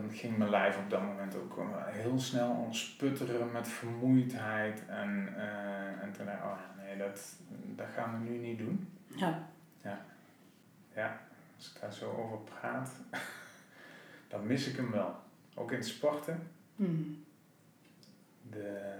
[0.00, 4.86] dan ging mijn lijf op dat moment ook heel snel ontsputteren met vermoeidheid.
[4.86, 7.36] En, uh, en toen dacht ik, oh nee, dat,
[7.76, 8.88] dat gaan we nu niet doen.
[9.06, 9.48] Ja.
[9.82, 10.04] Ja.
[10.94, 11.20] Ja,
[11.56, 12.90] als ik daar zo over praat,
[14.28, 15.14] dan mis ik hem wel.
[15.54, 16.50] Ook in het sporten.
[16.76, 17.24] Hmm.
[18.50, 18.94] De,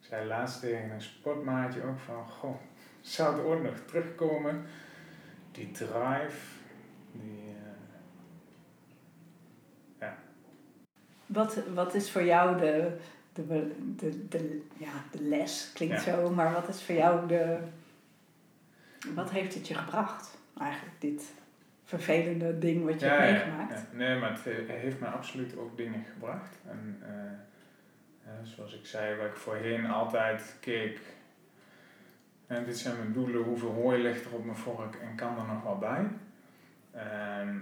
[0.00, 2.56] ik zei laatst tegen een sportmaatje ook van, goh,
[3.00, 4.64] zou het ooit nog terugkomen?
[5.52, 6.56] Die drive,
[7.12, 7.48] die...
[7.48, 7.72] Uh,
[10.00, 10.18] ja.
[11.32, 12.96] Wat, wat is voor jou de,
[13.32, 17.58] de, de, de, ja, de les, klinkt zo, maar wat is voor jou de...
[19.14, 21.32] Wat heeft het je gebracht, eigenlijk, dit
[21.84, 23.80] vervelende ding wat je hebt meegemaakt?
[23.90, 26.56] Ja, nee, maar het heeft me absoluut ook dingen gebracht.
[26.68, 31.00] En, uh, zoals ik zei, waar ik voorheen altijd keek,
[32.46, 35.46] en dit zijn mijn doelen, hoeveel hooi ligt er op mijn vork en kan er
[35.46, 36.08] nog wel bij.
[36.92, 37.56] Ehm,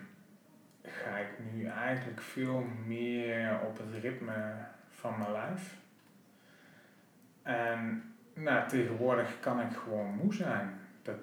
[0.84, 4.54] ga ik nu eigenlijk veel meer op het ritme
[4.90, 5.76] van mijn lijf.
[7.42, 10.80] En nou, tegenwoordig kan ik gewoon moe zijn.
[11.02, 11.16] Dat,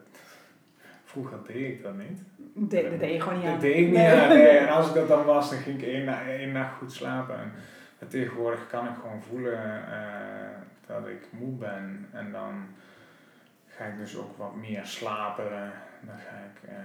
[1.03, 2.21] vroeger deed ik dat niet.
[2.53, 3.51] De, dat deed je gewoon niet aan.
[3.51, 4.29] Dat deed ik niet aan.
[4.29, 4.47] Nee.
[4.47, 7.39] En als ik dat dan was, dan ging ik één, één nacht goed slapen.
[7.39, 7.51] En,
[8.07, 12.07] tegenwoordig kan ik gewoon voelen uh, dat ik moe ben.
[12.11, 12.65] En dan
[13.67, 15.49] ga ik dus ook wat meer slapen.
[16.01, 16.75] Dan ga ik uh,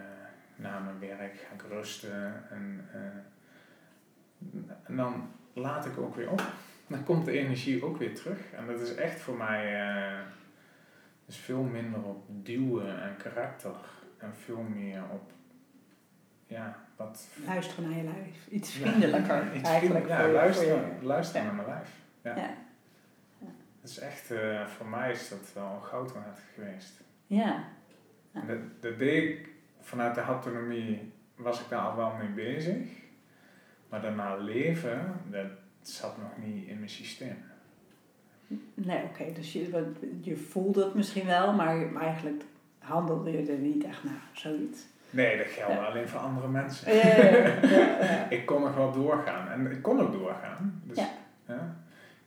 [0.63, 2.51] na mijn werk ga ik rusten.
[2.51, 6.43] En, uh, en dan laat ik ook weer op.
[6.87, 8.53] Dan komt de energie ook weer terug.
[8.53, 9.87] En dat is echt voor mij
[11.27, 13.75] dus veel minder op duwen en karakter.
[14.19, 15.33] En veel meer op
[16.47, 17.29] ja, wat...
[17.47, 18.49] Luisteren naar je lijf.
[18.49, 20.09] Iets vriendelijker iets eigenlijk.
[20.09, 21.91] ja, luisteren, luisteren naar mijn lijf.
[22.23, 22.37] Ja.
[22.37, 22.55] ja.
[23.81, 27.01] Dat is echt, uh, voor mij is dat wel goud waard geweest.
[27.27, 27.65] Ja.
[28.31, 28.41] ja.
[28.41, 29.52] Dat, dat deed ik
[29.83, 32.89] vanuit de autonomie, was ik daar al wel mee bezig.
[33.89, 35.47] Maar daarna leven, dat
[35.81, 37.37] zat nog niet in mijn systeem.
[38.75, 39.33] Nee, oké.
[39.33, 42.43] Dus je, je voelde het misschien wel, maar eigenlijk
[42.79, 44.81] handelde je er niet echt naar, zoiets.
[45.11, 46.95] Nee, dat geldt alleen voor andere mensen.
[46.95, 49.49] Ja, ja, ik kon nog wel doorgaan.
[49.49, 50.83] En ik kon ook doorgaan.
[50.85, 50.97] Dus,
[51.47, 51.77] ja.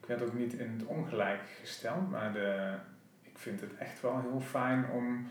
[0.00, 2.10] Ik werd ook niet in het ongelijk gesteld.
[2.10, 2.74] Maar de,
[3.22, 5.26] ik vind het echt wel heel fijn om...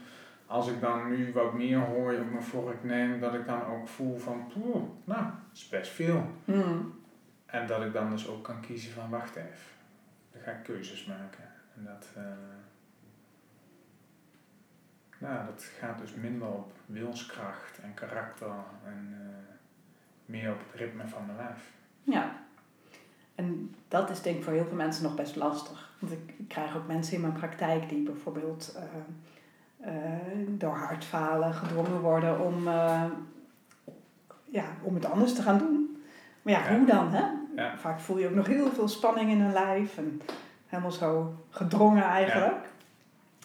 [0.45, 3.19] Als ik dan nu wat meer hooi op mijn vork neem...
[3.19, 4.47] Dat ik dan ook voel van...
[4.53, 6.25] Poeh, nou, dat is best veel.
[6.45, 6.99] Hmm.
[7.45, 9.09] En dat ik dan dus ook kan kiezen van...
[9.09, 9.73] Wacht even.
[10.31, 11.43] Dan ga ik keuzes maken.
[11.75, 12.07] En dat...
[12.17, 12.23] Uh,
[15.17, 18.51] nou, dat gaat dus minder op wilskracht en karakter
[18.85, 19.27] en uh,
[20.25, 21.71] meer op het ritme van mijn lijf.
[22.03, 22.43] Ja.
[23.35, 25.93] En dat is denk ik voor heel veel mensen nog best lastig.
[25.99, 28.83] Want ik, krijg ook mensen in mijn praktijk die bijvoorbeeld uh,
[30.47, 33.03] door hartfalen gedwongen worden om, uh,
[34.45, 36.03] ja, om het anders te gaan doen.
[36.41, 36.77] Maar ja, Ja.
[36.77, 37.11] hoe dan?
[37.13, 37.25] Hè?
[37.55, 37.77] Ja.
[37.77, 40.21] Vaak voel je ook nog heel veel spanning in hun lijf en
[40.67, 42.69] helemaal zo gedrongen eigenlijk.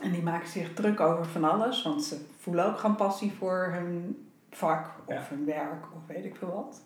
[0.03, 3.68] En die maken zich druk over van alles, want ze voelen ook gewoon passie voor
[3.72, 6.83] hun vak of hun werk of weet ik veel wat.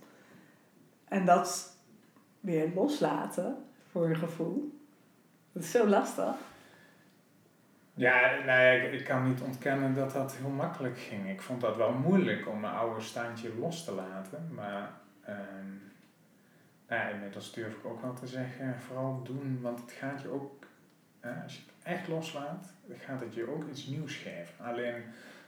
[1.09, 1.77] En dat
[2.41, 3.57] weer loslaten
[3.91, 4.79] voor je gevoel,
[5.53, 6.35] dat is zo lastig.
[7.95, 11.31] Ja, nou ja, ik, ik kan niet ontkennen dat dat heel makkelijk ging.
[11.31, 14.51] Ik vond dat wel moeilijk om mijn oude standje los te laten.
[14.55, 14.91] Maar
[15.25, 15.69] ehm,
[16.89, 20.29] nou ja, inmiddels durf ik ook wel te zeggen, vooral doen, want het gaat je
[20.29, 20.67] ook,
[21.45, 24.65] als je het echt loslaat, gaat het je ook iets nieuws geven.
[24.65, 25.03] Alleen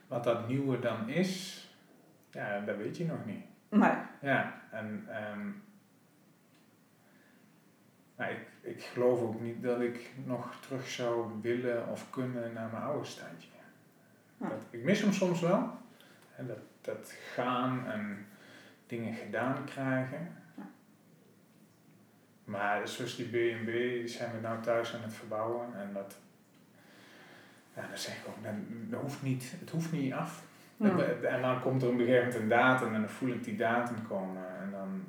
[0.06, 1.64] wat dat nieuwe dan is,
[2.30, 3.44] ja, dat weet je nog niet.
[3.68, 5.48] Maar Ja, en ehm,
[8.16, 12.68] maar ik, ik geloof ook niet dat ik nog terug zou willen of kunnen naar
[12.72, 13.48] mijn oude standje.
[14.38, 14.48] Ja.
[14.48, 15.70] Dat, ik mis hem soms wel.
[16.36, 18.26] En dat, dat gaan en
[18.86, 20.34] dingen gedaan krijgen.
[20.56, 20.68] Ja.
[22.44, 25.66] Maar zoals die B&B, die zijn we nou thuis aan het verbouwen.
[25.74, 26.16] En dat,
[27.74, 28.52] ja, dan zeg ik ook, dat,
[28.90, 30.44] dat hoeft niet, het hoeft niet af.
[30.78, 33.44] En, en dan komt er op een gegeven moment een datum en dan voel ik
[33.44, 34.42] die datum komen.
[34.60, 35.04] En dan,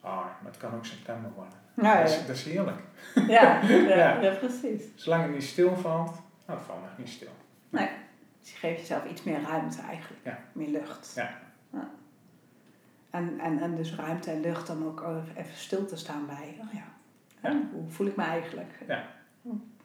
[0.00, 1.67] ah, maar het kan ook september worden.
[1.82, 2.80] Ja, Dat, is, dat is heerlijk.
[3.28, 4.20] Ja, ja, Ja.
[4.20, 4.82] ja, precies.
[4.94, 6.10] Zolang het niet stilvalt,
[6.46, 7.30] nou, het valt nog niet stil.
[8.40, 10.24] Dus je geeft jezelf iets meer ruimte eigenlijk.
[10.24, 10.38] Ja.
[10.52, 11.12] Meer lucht.
[11.14, 11.38] Ja.
[11.72, 11.90] Ja.
[13.10, 15.04] En, en, en dus ruimte en lucht dan ook
[15.36, 16.56] even stil te staan bij.
[16.60, 17.52] Oh Ja.
[17.72, 18.70] Hoe voel ik me eigenlijk?
[18.86, 19.04] Ja.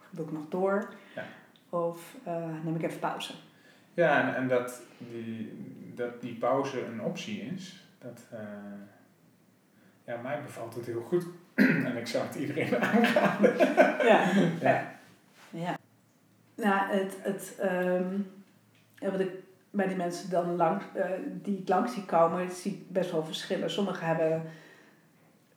[0.10, 0.94] Doe ik nog door?
[1.16, 1.24] Ja.
[1.70, 3.34] Of eh, neem ik even pauze?
[3.94, 5.52] Ja, en, en dat, die,
[5.96, 8.40] dat die pauze een optie is, dat, eh,
[10.06, 11.26] ja, mij bevalt het heel goed.
[11.88, 13.58] en ik zou het iedereen aanraden.
[14.06, 14.32] Ja.
[14.62, 14.92] Ja.
[15.50, 15.78] ja.
[16.56, 18.14] Nou, het, het, ehm,
[18.96, 19.32] ja, wat ik
[19.70, 23.24] bij die mensen dan langs, eh, die ik langs zie komen, zie ik best wel
[23.24, 23.70] verschillen.
[23.70, 24.44] Sommigen hebben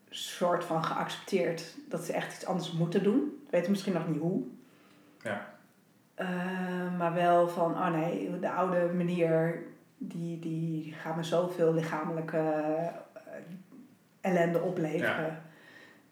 [0.08, 3.46] soort van geaccepteerd dat ze echt iets anders moeten doen.
[3.50, 4.42] Weten misschien nog niet hoe.
[5.22, 5.54] Ja.
[6.14, 9.62] Eh, maar wel van, oh nee, de oude manier,
[9.98, 12.54] die, die gaat me zoveel lichamelijke
[14.30, 15.42] ellende opleveren.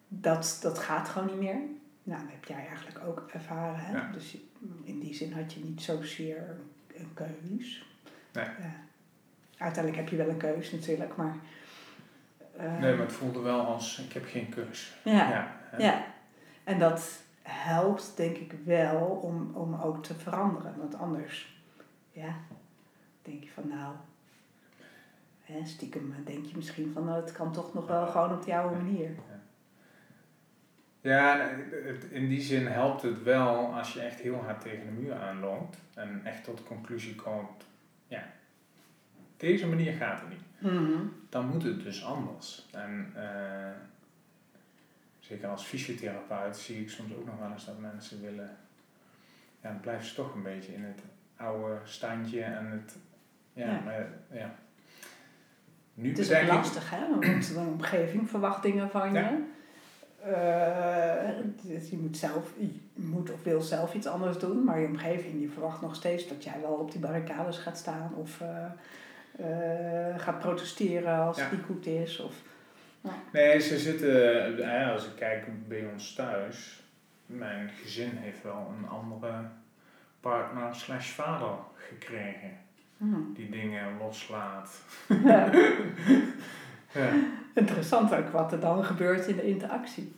[0.08, 1.58] Dat, dat gaat gewoon niet meer.
[2.02, 3.76] Nou, dat heb jij eigenlijk ook ervaren.
[3.78, 3.92] Hè?
[3.96, 4.10] Ja.
[4.12, 4.36] Dus
[4.84, 6.56] in die zin had je niet zozeer
[6.96, 7.86] een keus.
[8.32, 8.46] Nee.
[9.58, 11.36] Uiteindelijk heb je wel een keus natuurlijk, maar...
[12.56, 14.96] eh, Nee, maar het voelde wel als, ik heb geen keus.
[15.04, 15.12] ja.
[15.30, 15.62] Ja.
[15.78, 16.04] Ja,
[16.64, 20.74] en dat helpt denk ik wel om, om ook te veranderen.
[20.78, 21.58] Want anders,
[22.12, 22.36] ja,
[23.22, 23.94] denk je van nou,
[25.44, 28.54] hè, stiekem denk je misschien van nou, het kan toch nog wel gewoon op die
[28.54, 29.10] oude manier.
[31.00, 31.48] Ja,
[31.84, 35.14] het- in die zin helpt het wel als je echt heel hard tegen de muur
[35.14, 37.66] aanloopt en echt tot de conclusie komt,
[38.06, 38.24] ja,
[39.36, 40.72] deze manier gaat het niet.
[40.72, 40.98] Mhm.
[41.28, 42.68] Dan moet het dus anders.
[42.72, 43.70] En eh,
[45.18, 48.56] zeker als fysiotherapeut zie ik soms ook nog wel eens dat mensen willen,
[49.60, 51.00] ja, dan blijven ze toch een beetje in het
[51.36, 52.96] oude standje en het,
[53.52, 53.80] ja, Ja.
[53.80, 54.54] maar ja.
[55.94, 59.20] Nu Het is ook lastig hè, want de omgeving verwacht dingen van Ja.
[59.20, 59.42] je.
[60.32, 64.86] Eh, dus je moet zelf, je moet of wil zelf iets anders doen, maar je
[64.86, 68.64] omgeving die verwacht nog steeds dat jij wel op die barricades gaat staan of eh,
[70.10, 71.42] eh, gaat protesteren als Ja.
[71.42, 72.20] het niet goed is.
[72.20, 72.34] Of,
[73.32, 76.82] Nee, ze zitten, als ik kijk bij ons thuis,
[77.26, 79.32] mijn gezin heeft wel een andere
[80.20, 82.50] partner slash vader gekregen.
[82.96, 83.32] Hmm.
[83.34, 84.82] Die dingen loslaat.
[85.24, 85.50] Ja.
[86.94, 87.10] Ja.
[87.54, 90.14] Interessant ook wat er dan gebeurt in de interactie.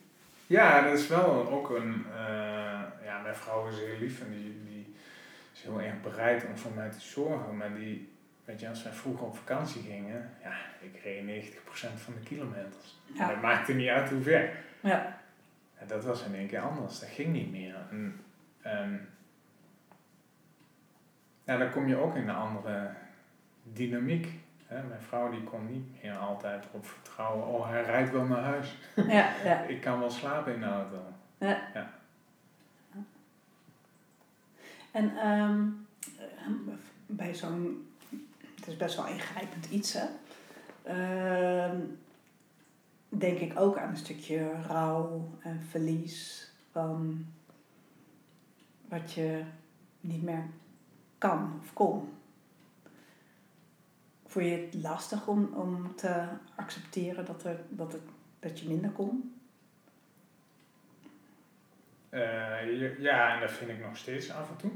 [0.46, 4.60] ja, dat is wel ook een, eh, ja, mijn vrouw is heel lief en die,
[4.64, 4.94] die
[5.54, 7.56] is heel erg bereid om voor mij te zorgen.
[7.56, 8.12] Maar die,
[8.44, 12.98] weet je, als wij vroeger op vakantie gingen, ja, ik reed 90% van de kilometers.
[13.14, 13.28] Ja.
[13.28, 14.50] Dat maakte niet uit hoe ver.
[14.80, 15.18] Ja.
[15.80, 17.00] Ja, dat was in één keer anders.
[17.00, 17.74] Dat ging niet meer.
[17.90, 18.20] En,
[18.60, 19.08] en,
[21.46, 22.90] ja, dan kom je ook in een andere
[23.62, 24.28] dynamiek.
[24.66, 24.82] Hè?
[24.82, 27.46] Mijn vrouw die kon niet meer altijd op vertrouwen.
[27.46, 28.78] Oh, hij rijdt wel naar huis.
[28.94, 29.61] Ja, ja.
[29.74, 31.02] Ik kan wel slapen in de auto.
[34.90, 35.68] En ehm,
[36.18, 36.74] eh,
[37.06, 37.88] bij zo'n,
[38.56, 40.06] het is best wel ingrijpend iets hè.
[40.82, 41.80] Ehm,
[43.09, 47.26] denk ik ook aan een stukje rouw en verlies van
[48.88, 49.42] wat je
[50.00, 50.44] niet meer
[51.18, 52.14] kan of kon.
[54.26, 58.02] Vond je het lastig om, om te accepteren dat, er, dat, het,
[58.40, 59.37] dat je minder kon?
[62.09, 64.72] Eh, ja- en dat vind ik nog steeds af en toe.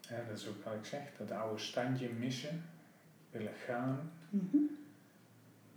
[0.00, 2.64] Ja, dat is ook wat ik zeg, dat oude standje missen,
[3.30, 4.10] willen gaan.
[4.30, 4.56] Mhm.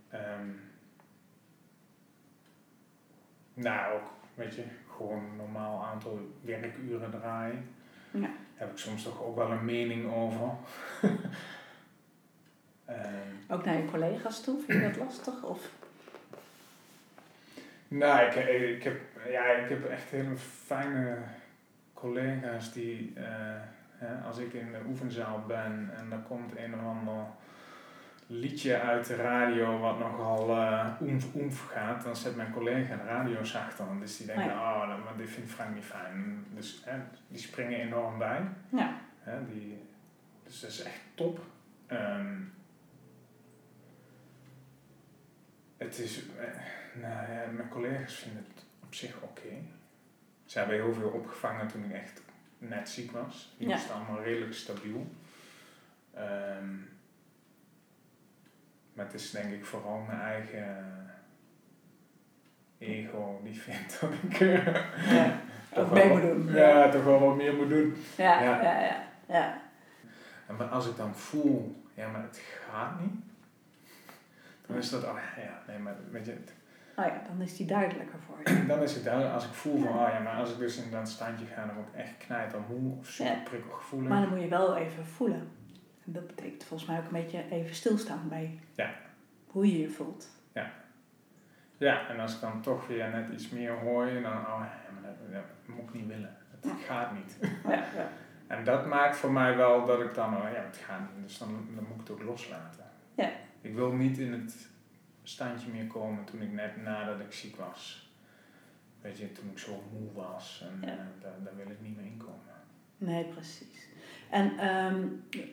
[0.08, 0.48] Ehm,
[3.54, 4.64] nou, ook, weet je,
[4.96, 7.68] gewoon een normaal aantal werkuren draaien.
[8.10, 8.30] Ja.
[8.54, 10.50] Heb ik soms toch ook wel een mening over.
[12.84, 15.42] Ehm, Ook naar je collega's toe, vind je dat lastig?
[15.42, 15.70] Of?
[17.88, 18.34] Nou, ik,
[18.76, 21.16] ik, heb, ja, ik heb echt hele fijne
[21.94, 23.24] collega's die, eh,
[23.96, 27.24] hè, als ik in de oefenzaal ben en er komt een of ander
[28.32, 33.02] liedje uit de radio wat nogal eh oemf oemf gaat, dan zet mijn collega de
[33.04, 33.86] radio zachter.
[34.00, 36.44] Dus die denken, Oh oh, dat- maar dit vindt Frank niet fijn.
[36.54, 38.40] Dus hè, die springen enorm bij.
[38.68, 39.00] Ja.
[39.20, 39.82] Hè, die,
[40.44, 41.40] dus dat is echt top.
[41.86, 42.36] Ehm,
[45.76, 46.44] het is, eh,
[47.02, 49.54] nou ja, mijn collega's vinden het op zich oké.
[50.44, 52.22] Ze hebben heel veel opgevangen toen ik echt
[52.58, 53.54] net ziek was.
[53.58, 53.74] Die Ja.
[53.76, 55.06] is allemaal redelijk stabiel.
[56.14, 56.74] Ehm,
[58.92, 60.86] maar het is denk ik vooral mijn eigen
[62.78, 64.66] ego die vindt dat ik eh,
[65.12, 65.40] Ja.
[65.74, 66.52] toch wel moet doen.
[66.52, 67.96] Ja, toch wel wat meer moet doen.
[68.16, 68.62] Ja, Ja.
[68.62, 69.02] ja, ja.
[69.26, 69.60] ja.
[70.46, 73.14] En maar als ik dan voel, ja, maar het gaat niet,
[74.66, 76.36] dan is dat, oh ja, nee, maar weet je,
[76.96, 78.66] Oh ja, dan is die duidelijker voor je.
[78.66, 79.34] dan is het duidelijk.
[79.34, 81.74] Als ik voel van, oh ja, maar als ik dus in dat standje ga, dan
[81.74, 84.08] word ik echt knijter moe of super prikkelgevoelig.
[84.08, 85.48] Maar dan moet je wel even voelen.
[86.12, 88.94] Dat betekent volgens mij ook een beetje even stilstaan bij Ja.
[89.46, 90.28] hoe je je voelt.
[91.78, 94.22] Ja, en als ik dan toch weer net iets meer hoor, dan, oh
[94.64, 95.42] ja, maar dat, dat
[95.76, 96.36] moet ik niet willen.
[96.50, 96.74] Het Ja.
[96.86, 97.38] gaat niet.
[97.64, 98.08] Ja, ja.
[98.56, 101.38] En dat maakt voor mij wel dat ik dan, oh ja, het gaat niet, dus
[101.38, 102.84] dan, dan moet ik het ook loslaten.
[103.14, 103.30] Ja.
[103.60, 104.68] Ik wil niet in het
[105.22, 108.10] standje meer komen toen ik net nadat ik ziek was.
[109.00, 110.92] Weet je, toen ik zo moe was en Ja.
[110.92, 112.54] eh, daar, daar wil ik niet meer in komen.
[112.96, 113.88] Nee, precies.
[114.30, 115.06] En ehm,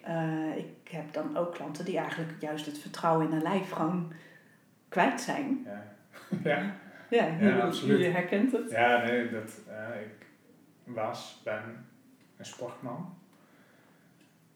[0.04, 4.14] eh, ik heb dan ook klanten die eigenlijk juist het vertrouwen in hun lijf gewoon
[4.90, 5.66] kwijt zijn.
[5.66, 5.84] Ja,
[6.52, 6.76] ja.
[7.10, 8.72] Ja, Ja, herkent het.
[8.72, 10.26] ja nee, dat, eh, ik
[10.84, 11.86] was, ben
[12.38, 13.18] een sportman.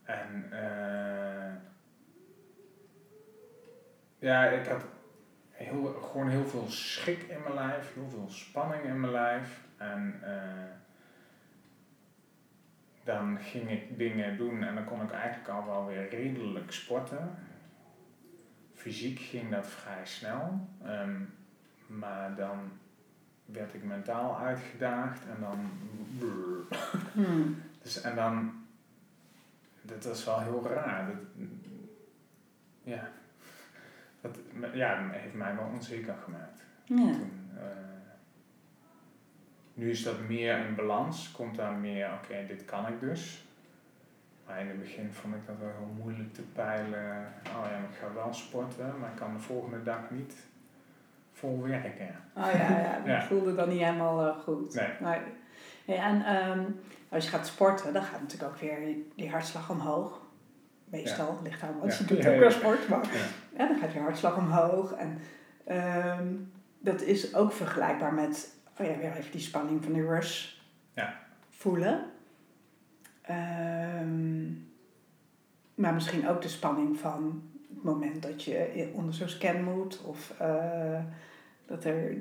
[0.03, 1.53] En eh,
[4.19, 4.85] ja, ik had
[5.51, 9.59] heel, gewoon heel veel schik in mijn lijf, heel veel spanning in mijn lijf.
[9.77, 10.80] En eh,
[13.03, 17.35] dan ging ik dingen doen en dan kon ik eigenlijk al wel weer redelijk sporten.
[18.73, 20.67] Fysiek ging dat vrij snel.
[20.83, 21.15] Ehm,
[21.87, 22.71] maar dan
[23.45, 25.71] werd ik mentaal uitgedaagd en dan.
[27.13, 27.61] Hmm.
[27.81, 28.65] Dus, en dan.
[29.81, 31.07] Dat was wel heel raar.
[31.07, 31.47] Dat,
[32.83, 33.09] ja.
[34.21, 34.37] Dat
[34.73, 36.63] ja, heeft mij wel onzeker gemaakt.
[36.83, 36.95] Ja.
[36.95, 38.00] Toen, eh,
[39.81, 41.31] nu is dat meer in balans.
[41.31, 43.45] Komt daar meer, oké, dit kan ik dus.
[44.47, 47.27] Maar in het begin vond ik dat wel heel moeilijk te peilen.
[47.47, 50.33] Oh ja, ik ga wel sporten, maar ik kan de volgende dag niet
[51.33, 52.15] vol werken.
[52.35, 53.21] Oh ja, ja, dat Ja.
[53.21, 54.73] voelde dan niet helemaal eh, goed.
[54.99, 55.19] Nee.
[55.85, 56.63] Ja, en ehm,
[57.09, 58.77] als je gaat sporten, dan gaat natuurlijk ook weer
[59.15, 60.21] die hartslag omhoog.
[60.85, 62.09] Meestal, ligt aan wat je Ja.
[62.09, 62.41] doet Ja, ook ja.
[62.41, 62.87] qua sport.
[62.87, 63.19] Maar Ja.
[63.57, 64.91] ja, dan gaat je hartslag omhoog.
[64.93, 65.19] En
[65.65, 66.27] ehm,
[66.79, 70.53] dat is ook vergelijkbaar met, oh ja, weer even die spanning van de rush
[70.93, 71.19] Ja.
[71.49, 72.11] voelen.
[73.21, 74.43] Ehm,
[75.75, 80.01] maar misschien ook de spanning van het moment dat je onder zo'n scan moet.
[80.01, 80.99] Of eh,
[81.65, 82.17] dat er...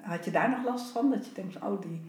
[0.00, 1.10] Had je daar nog last van?
[1.10, 2.00] Dat je denkt, oh, die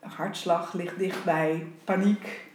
[0.00, 2.50] hartslag ligt dichtbij, paniek.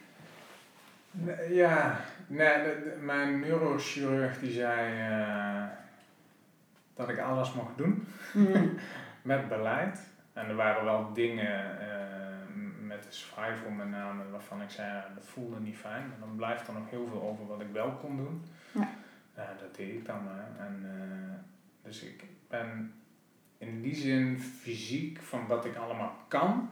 [1.50, 5.64] Ja, nee, mijn neurochirurg die zei eh,
[6.96, 8.08] dat ik alles mocht doen
[9.28, 10.10] met beleid.
[10.34, 15.26] En er waren wel dingen eh, met de survival met name waarvan ik zei, dat
[15.26, 16.08] voelde niet fijn.
[16.08, 18.44] Maar dan blijft er nog heel veel over wat ik wel kon doen.
[18.72, 18.90] Ja.
[19.36, 20.50] Ja, dat deed ik dan maar.
[20.60, 21.36] En, eh,
[21.84, 22.94] dus ik ben
[23.58, 26.70] in die zin fysiek van wat ik allemaal kan,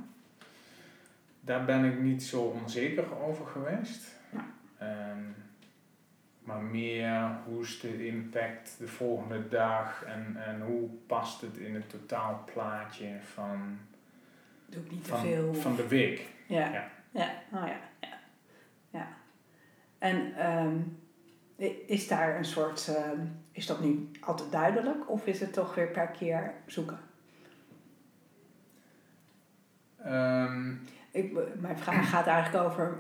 [1.40, 4.16] daar ben ik niet zo onzeker over geweest.
[4.32, 4.46] Ja.
[6.46, 11.76] Maar meer hoe is de impact de volgende dag en, en hoe past het in
[11.76, 13.78] het totaalplaatje van,
[14.66, 15.54] Doe ik niet te van, veel.
[15.54, 16.22] van de week.
[16.48, 16.72] Ja.
[16.74, 16.88] Ja.
[17.12, 17.30] Ja.
[17.54, 18.18] oh ja, ja.
[18.90, 19.08] ja.
[19.98, 20.78] En ehm,
[21.88, 23.20] is daar een soort, ehm,
[23.52, 27.00] is dat nu altijd duidelijk of is het toch weer per keer zoeken?
[30.04, 30.74] Ehm,
[31.12, 32.98] Ik, mijn vraag gaat eigenlijk over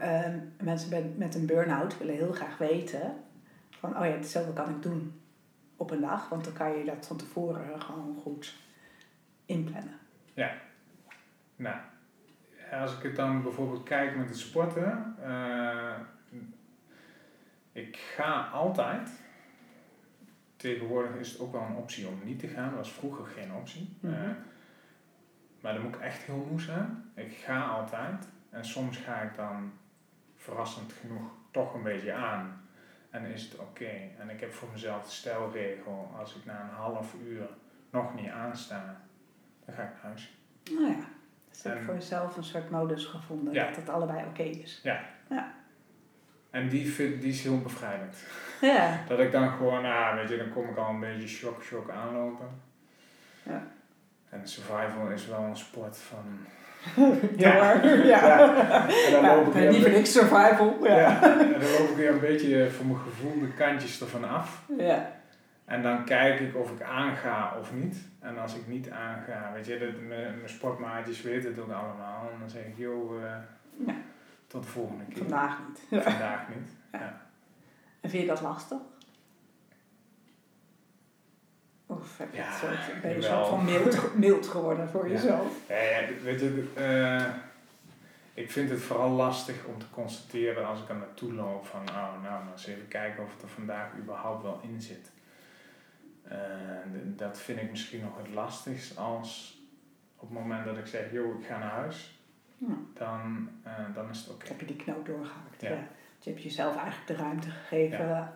[0.61, 3.13] mensen met, met een burn-out willen heel graag weten
[3.87, 5.21] van, oh ja, hetzelfde kan ik doen
[5.75, 8.55] op een dag, want dan kan je dat van tevoren gewoon goed
[9.45, 9.99] inplannen.
[11.55, 11.77] Nou,
[12.71, 15.15] als ik het dan bijvoorbeeld kijk met het sporten.
[15.23, 15.93] eh,
[17.71, 19.09] ik ga altijd.
[20.55, 22.69] Tegenwoordig is het ook wel een optie om niet te gaan.
[22.69, 23.97] Dat was vroeger geen optie.
[23.99, 24.13] Mhm.
[24.13, 24.29] Eh,
[25.61, 27.11] maar dan moet ik echt heel moe zijn.
[27.13, 28.27] Ik ga altijd.
[28.49, 29.71] En soms ga ik dan
[30.35, 32.64] verrassend genoeg toch een beetje aan.
[33.15, 33.91] En is het oké.
[34.19, 36.13] En ik heb voor mezelf de stelregel.
[36.19, 37.47] Als ik na een half uur
[37.89, 39.01] nog niet aansta,
[39.65, 40.37] dan ga ik naar huis.
[40.71, 41.05] Nou ja,
[41.49, 43.65] dus heb voor jezelf een soort modus gevonden Ja.
[43.67, 44.81] dat het allebei oké is.
[46.49, 48.15] En die, vind, die is heel bevrijdend.
[48.61, 51.63] Ja, Dat ik dan gewoon, ah, weet je, dan kom ik al een beetje shock,
[51.63, 52.47] shock aanlopen.
[53.43, 53.67] Ja.
[54.29, 56.45] En survival is wel een sport van...
[57.37, 57.73] ja.
[57.73, 57.83] ja.
[58.03, 58.87] Ja.
[58.87, 60.77] En dan loop ik Ja, een vind ik survival.
[60.83, 60.95] Ja.
[60.97, 61.21] ja.
[61.21, 64.61] En dan loop ik weer een beetje voor mijn gevoel de kantjes ervan af.
[64.77, 65.13] ja.
[65.65, 67.97] En dan kijk ik of ik aanga of niet.
[68.19, 72.29] En als ik niet aanga, weet je, dat, mijn, mijn sportmaatjes weten het ook allemaal.
[72.33, 73.31] En dan zeg ik, joh, eh,
[73.87, 73.93] Ja.
[74.47, 75.17] tot de volgende keer.
[75.17, 76.03] Vandaag niet.
[76.03, 76.69] Vandaag niet.
[78.01, 78.77] En vind je dat lastig?
[81.99, 85.13] Of heb je Ja, soort, ben je zo van mild, mild geworden voor Ja.
[85.13, 85.47] jezelf?
[85.69, 87.33] Ja, ja, weet je, eh,
[88.43, 91.93] ik vind het vooral lastig om te constateren als ik er naartoe loop van, oh
[91.95, 95.11] nou, nou eens even kijken of het er vandaag überhaupt wel in zit.
[96.23, 96.37] Eh,
[97.05, 99.59] dat vind ik misschien nog het lastigst als
[100.15, 102.19] op het moment dat ik zeg, joh, ik ga naar huis,
[102.57, 102.67] Ja.
[102.93, 104.47] dan, eh, dan is het oké.
[104.47, 105.61] Heb je die knoop doorgehakt?
[105.61, 105.69] Ja.
[105.69, 105.75] Ja.
[106.15, 108.33] Dus je hebt jezelf eigenlijk de ruimte gegeven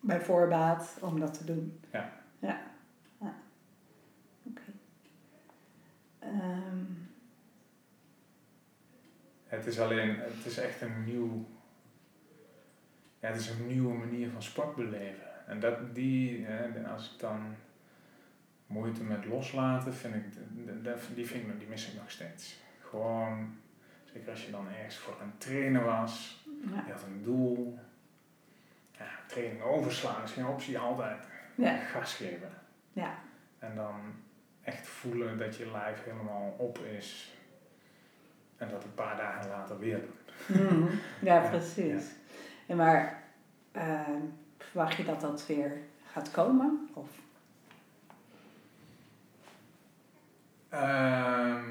[0.00, 1.80] bij voorbaat om dat te doen.
[1.92, 2.12] Ja.
[2.42, 2.60] Ja.
[3.20, 3.34] ja.
[4.42, 4.62] Oké.
[6.18, 6.84] Ehm,
[9.46, 11.46] Het is alleen, het is echt een nieuw,
[13.20, 15.46] ja, het is een nieuwe manier van sport beleven.
[15.46, 17.54] En dat, die, hè, als ik dan
[18.66, 20.24] moeite met loslaten, vind ik,
[21.14, 22.56] die, vind ik, die mis ik nog steeds.
[22.80, 23.56] Gewoon,
[24.12, 26.84] zeker als je dan ergens voor aan het trainen was, ja.
[26.86, 27.78] je had een doel.
[28.98, 31.76] Ja, training overslaan is geen optie, altijd Ja.
[31.76, 32.50] gas geven.
[32.92, 33.14] ja.
[33.58, 34.00] En dan
[34.62, 37.34] echt voelen dat je lijf helemaal op is.
[38.56, 40.56] En dat een paar dagen later weer doen.
[40.66, 40.94] Mhm.
[41.20, 42.04] Ja, Ja, precies.
[42.66, 43.22] En maar
[43.72, 44.20] ehm,
[44.58, 45.72] verwacht je dat dat weer
[46.12, 46.88] gaat komen?
[46.92, 47.08] Of?
[50.68, 51.70] Ehm,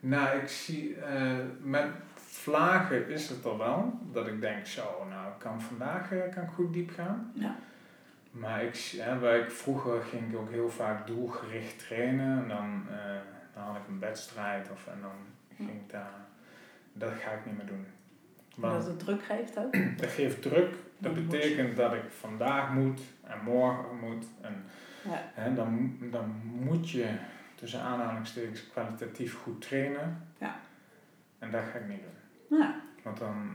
[0.00, 4.00] nou, ik zie eh, met vlagen is het er wel.
[4.12, 7.32] Dat ik denk, zo, nou, ik kan vandaag eh, kan goed diep gaan.
[7.34, 7.56] Ja.
[8.38, 12.42] Maar ik, hè, waar ik, vroeger ging ik ook heel vaak doelgericht trainen.
[12.42, 13.20] En dan, eh,
[13.54, 15.16] dan had ik een wedstrijd of, en dan
[15.56, 16.10] ging ik daar.
[16.92, 17.86] Dat ga ik niet meer doen.
[18.56, 19.72] Want Dat het druk geeft ook?
[20.00, 20.74] dat geeft druk.
[20.98, 24.26] Dat betekent dat ik vandaag moet en morgen moet.
[24.40, 24.64] En
[25.02, 25.30] Ja.
[25.34, 27.08] hè, dan, dan moet je
[27.54, 30.22] tussen aanhalingstekens kwalitatief goed trainen.
[30.38, 30.56] Ja.
[31.38, 32.58] En dat ga ik niet doen.
[32.58, 32.80] Ja.
[33.02, 33.52] Want dan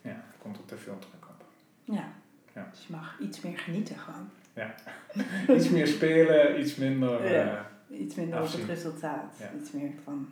[0.00, 1.44] ja, komt er te veel druk op.
[1.84, 2.08] ja.
[2.52, 2.68] Ja.
[2.70, 4.30] Dus je mag iets meer genieten gewoon.
[5.56, 7.32] Iets meer spelen, iets minder.
[7.32, 7.66] Ja.
[7.90, 9.34] eh, Iets minder op het resultaat.
[9.38, 9.50] Ja.
[9.60, 10.28] Iets meer van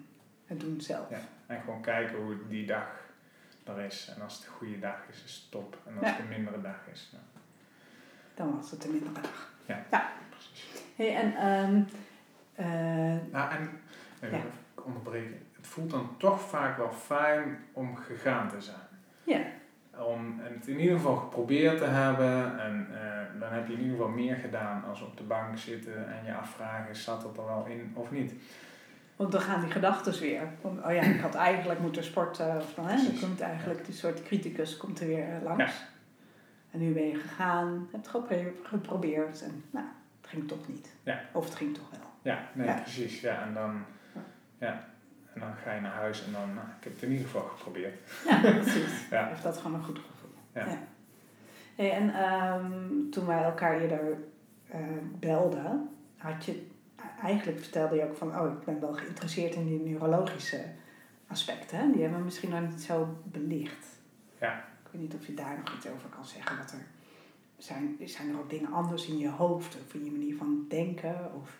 [0.46, 1.10] het doen zelf.
[1.10, 1.18] Ja.
[1.46, 2.88] en gewoon kijken hoe die dag
[3.64, 4.12] er is.
[4.16, 5.78] En als het een goede dag is, is het top.
[5.86, 6.12] En als Ja.
[6.12, 7.24] het een mindere dag is, nou,
[8.34, 9.50] Dan was het een mindere dag.
[10.30, 10.82] precies.
[10.96, 11.82] Hey, en ehm,
[12.54, 13.80] eh, Nou, en
[14.20, 14.44] even Ja.
[14.44, 15.46] even onderbreken.
[15.56, 18.86] Het voelt dan toch vaak wel fijn om gegaan te zijn.
[19.24, 19.40] ja.
[20.07, 22.61] Om het in ieder geval geprobeerd te hebben.
[22.61, 26.09] En eh, dan heb je in ieder geval meer gedaan als op de bank zitten
[26.18, 28.32] en je afvragen, zat het er wel in of niet?
[29.16, 30.42] Want dan gaan die gedachten weer.
[30.61, 32.57] Van, oh ja, ik had eigenlijk moeten sporten.
[32.57, 35.84] Of dan, hè, dan komt eigenlijk die soort criticus komt er weer eh, langs.
[36.70, 39.86] En nu ben je gegaan, hebt gepro- geprobeerd en nou,
[40.20, 40.94] het ging toch niet.
[41.03, 41.20] Ja.
[41.32, 42.01] Of het ging toch wel.
[42.22, 42.74] Ja, nee, Ja.
[42.74, 43.20] precies.
[43.20, 43.84] Ja, en dan,
[44.59, 44.84] ja,
[45.41, 47.43] en dan ga je naar huis en dan, nou, ik heb het in ieder geval
[47.43, 47.95] geprobeerd.
[48.26, 49.09] Ja, precies.
[49.11, 49.26] Ja.
[49.28, 50.30] Heeft dat gewoon een goed gevoel.
[50.55, 50.78] Ja.
[51.76, 54.18] Hey, en ehm, toen wij elkaar eerder
[54.68, 54.80] eh,
[55.18, 56.66] belden, had je
[57.22, 60.64] eigenlijk vertelde je ook van, oh, ik ben wel geïnteresseerd in die neurologische
[61.26, 61.78] aspecten.
[61.78, 61.91] hè?
[61.93, 63.86] Die hebben we misschien nog niet zo belicht.
[64.41, 64.57] Ja.
[64.59, 66.57] Ik weet niet of je daar nog iets over kan zeggen.
[66.59, 66.78] Wat er
[67.59, 71.30] zijn, zijn er ook dingen anders in je hoofd of in je manier van denken?
[71.34, 71.57] Of,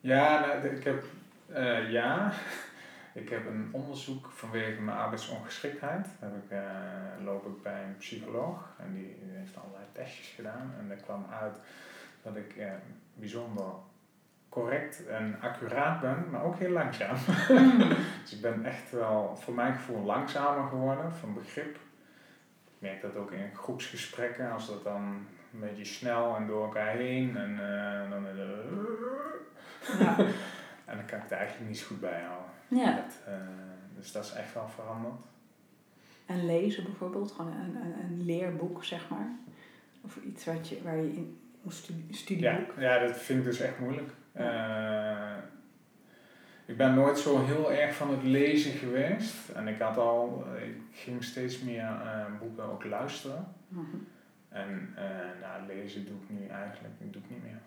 [0.00, 1.04] Ja, nou, ik heb,
[1.52, 2.32] eh, ja,
[3.22, 6.06] ik heb een onderzoek vanwege mijn arbeidsongeschiktheid.
[6.18, 10.74] Heb ik, eh, loop ik bij een psycholoog en die heeft allerlei testjes gedaan.
[10.78, 11.56] En er kwam uit
[12.22, 12.72] dat ik eh,
[13.14, 13.72] bijzonder
[14.48, 17.16] correct en accuraat ben, maar ook heel langzaam.
[18.22, 21.74] dus ik ben echt wel, voor mijn gevoel, langzamer geworden van begrip.
[22.66, 26.94] Ik merk dat ook in groepsgesprekken, als dat dan een beetje snel en door elkaar
[26.94, 27.56] heen en
[28.10, 28.26] dan...
[29.98, 30.16] ja,
[31.22, 32.50] ik het eigenlijk niet zo goed bijhouden.
[32.68, 32.94] Ja.
[32.96, 33.34] Dat, eh,
[33.96, 35.24] dus dat is echt wel veranderd.
[36.26, 39.28] En lezen bijvoorbeeld, gewoon een, een, een leerboek, zeg maar.
[40.00, 41.70] Of iets wat je, waar je in een
[42.08, 42.74] Ja, studieboek.
[42.78, 44.10] ja, dat vind ik dus echt moeilijk.
[44.32, 45.36] Eh,
[46.64, 49.48] ik ben nooit zo heel erg van het lezen geweest.
[49.48, 53.54] En ik had al, ik ging steeds meer eh, boeken ook luisteren.
[53.68, 53.96] Mhm.
[54.48, 54.94] En
[55.40, 57.58] nou, lezen doe ik nu eigenlijk doe ik niet meer.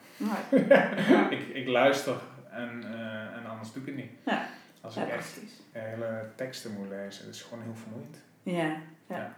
[1.40, 2.16] Ik, ik luister
[2.54, 4.12] en, eh, en anders doe ik het niet.
[4.26, 4.46] Ja.
[4.82, 5.40] Als ja, ik echt
[5.72, 8.18] hele teksten moet lezen, dat is gewoon heel vermoeiend.
[8.44, 8.78] Ja,
[9.08, 9.16] ja.
[9.18, 9.34] Ja.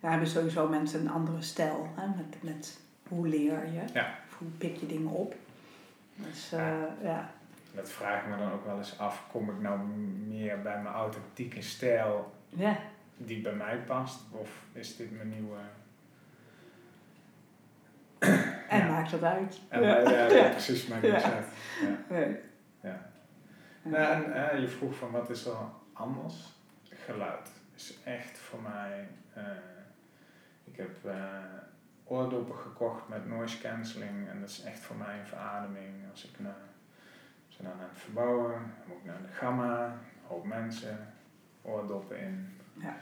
[0.00, 1.88] Daar hebben sowieso mensen een andere stijl.
[1.94, 2.06] Hè?
[2.06, 3.82] Met, met hoe leer je?
[3.92, 4.14] Ja.
[4.28, 5.34] Of hoe pik je dingen op?
[6.14, 7.30] Dus eh, Ja.
[7.74, 9.78] Dat vraag ik me dan ook wel eens af, kom ik nou
[10.28, 12.76] meer bij mijn authentieke stijl Ja.
[13.16, 14.20] die bij mij past?
[14.30, 15.56] Of is dit mijn nieuwe...
[18.68, 19.60] En maakt dat uit.
[19.68, 19.98] En ja.
[20.30, 21.46] ja, precies, maakt niks uit.
[21.80, 22.14] Ja.
[22.14, 22.36] Nee.
[22.84, 23.10] Ja.
[23.82, 25.56] Nou, en eh, je vroeg van wat is er
[25.92, 26.52] anders?
[27.04, 29.08] Geluid is echt voor mij.
[29.32, 29.42] eh,
[30.64, 31.14] ik heb eh,
[32.04, 35.94] oordoppen gekocht met noise cancelling en dat is echt voor mij een verademing.
[36.10, 36.54] Als ik naar,
[37.48, 40.98] zijn dan aan het verbouwen, moet ik naar de gamma, een hoop mensen,
[41.62, 42.96] oordoppen in, Ja.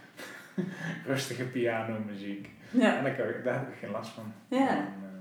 [1.12, 2.50] rustige pianomuziek.
[2.70, 2.96] Ja.
[2.96, 4.32] En daar, kan ik, daar heb ik geen last van.
[4.48, 4.68] Ja.
[4.68, 5.11] En, eh,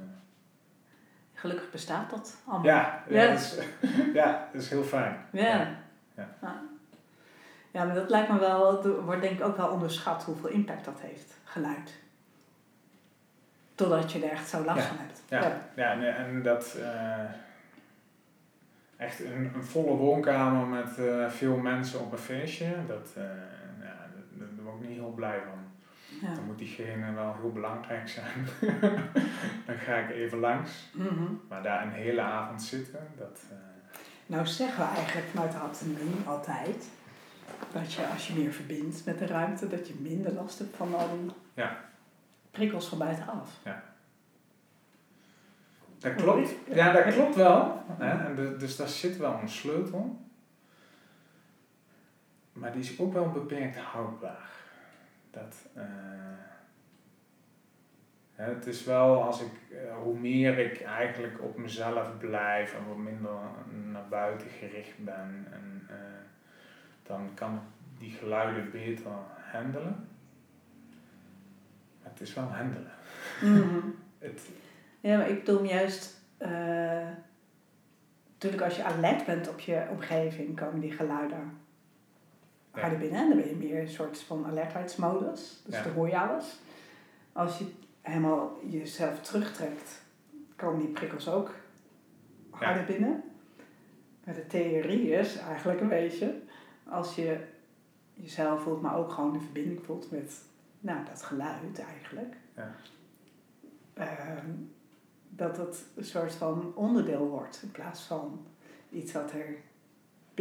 [1.42, 2.66] Gelukkig bestaat dat allemaal.
[2.66, 3.28] ja, ja, Ja.
[3.30, 3.58] Dat is,
[4.20, 5.26] ja, dat is heel fijn.
[5.32, 5.68] Ja.
[6.16, 6.28] Ja.
[7.72, 7.84] Ja.
[7.86, 11.00] Maar dat lijkt me wel, er wordt denk ik ook wel onderschat hoeveel impact dat
[11.02, 12.00] heeft, geluid.
[13.76, 14.88] Totdat je er echt zo last Ja.
[14.88, 15.22] van hebt.
[15.28, 17.24] Ja, ja nee, en dat eh,
[18.98, 23.24] echt een, een volle woonkamer met eh, veel mensen op een feestje, dat, eh,
[23.80, 23.96] ja,
[24.32, 25.71] daar word ik niet heel blij van.
[26.22, 26.34] Ja.
[26.34, 28.46] Dan moet diegene wel heel belangrijk zijn.
[29.66, 30.72] dan ga ik even langs.
[30.94, 31.24] Mhm.
[31.50, 33.40] Maar daar een hele avond zitten, dat...
[33.50, 33.56] eh,
[34.26, 36.90] Nou zeggen we eigenlijk vanuit de haptonomie altijd
[37.74, 40.96] dat je als je meer verbindt met de ruimte, dat je minder last hebt van
[40.96, 41.78] al die Ja.
[42.52, 43.50] prikkels van buitenaf.
[46.00, 46.50] dat klopt.
[46.74, 47.84] Ja, dat klopt wel.
[47.98, 48.26] Hè?
[48.28, 50.20] En de- dus daar zit wel een sleutel.
[52.54, 54.50] Maar die is ook wel beperkt houdbaar.
[55.32, 55.84] Dat, eh,
[58.36, 62.98] het is wel als ik, eh, hoe meer ik eigenlijk op mezelf blijf en wat
[62.98, 63.32] minder
[63.92, 65.96] naar buiten gericht ben, en, eh,
[67.04, 67.62] dan kan ik
[68.00, 69.12] die geluiden beter
[69.52, 70.08] handelen.
[72.02, 72.92] Maar het is wel handelen.
[74.20, 74.50] Het,
[75.00, 76.22] Ja, maar ik bedoel juist,
[78.32, 81.58] natuurlijk als je alert bent op je omgeving, komen die geluiden
[82.72, 83.20] Harder binnen.
[83.22, 85.62] En dan ben je meer een soort van alertheidsmodus.
[85.66, 85.84] Dus Ja.
[85.84, 86.60] dan hoor je alles.
[87.34, 87.66] Als je
[88.02, 90.02] helemaal jezelf terugtrekt,
[90.56, 91.52] komen die prikkels ook
[92.50, 93.24] harder binnen.
[94.24, 96.40] Maar de theorie is eigenlijk een beetje,
[96.84, 97.38] als je
[98.14, 100.42] jezelf voelt, maar ook gewoon de verbinding voelt met
[100.80, 102.36] nou, dat geluid eigenlijk.
[102.56, 102.72] Ja.
[103.94, 104.50] Ehm,
[105.30, 108.46] dat het een soort van onderdeel wordt in plaats van
[108.90, 109.56] iets wat er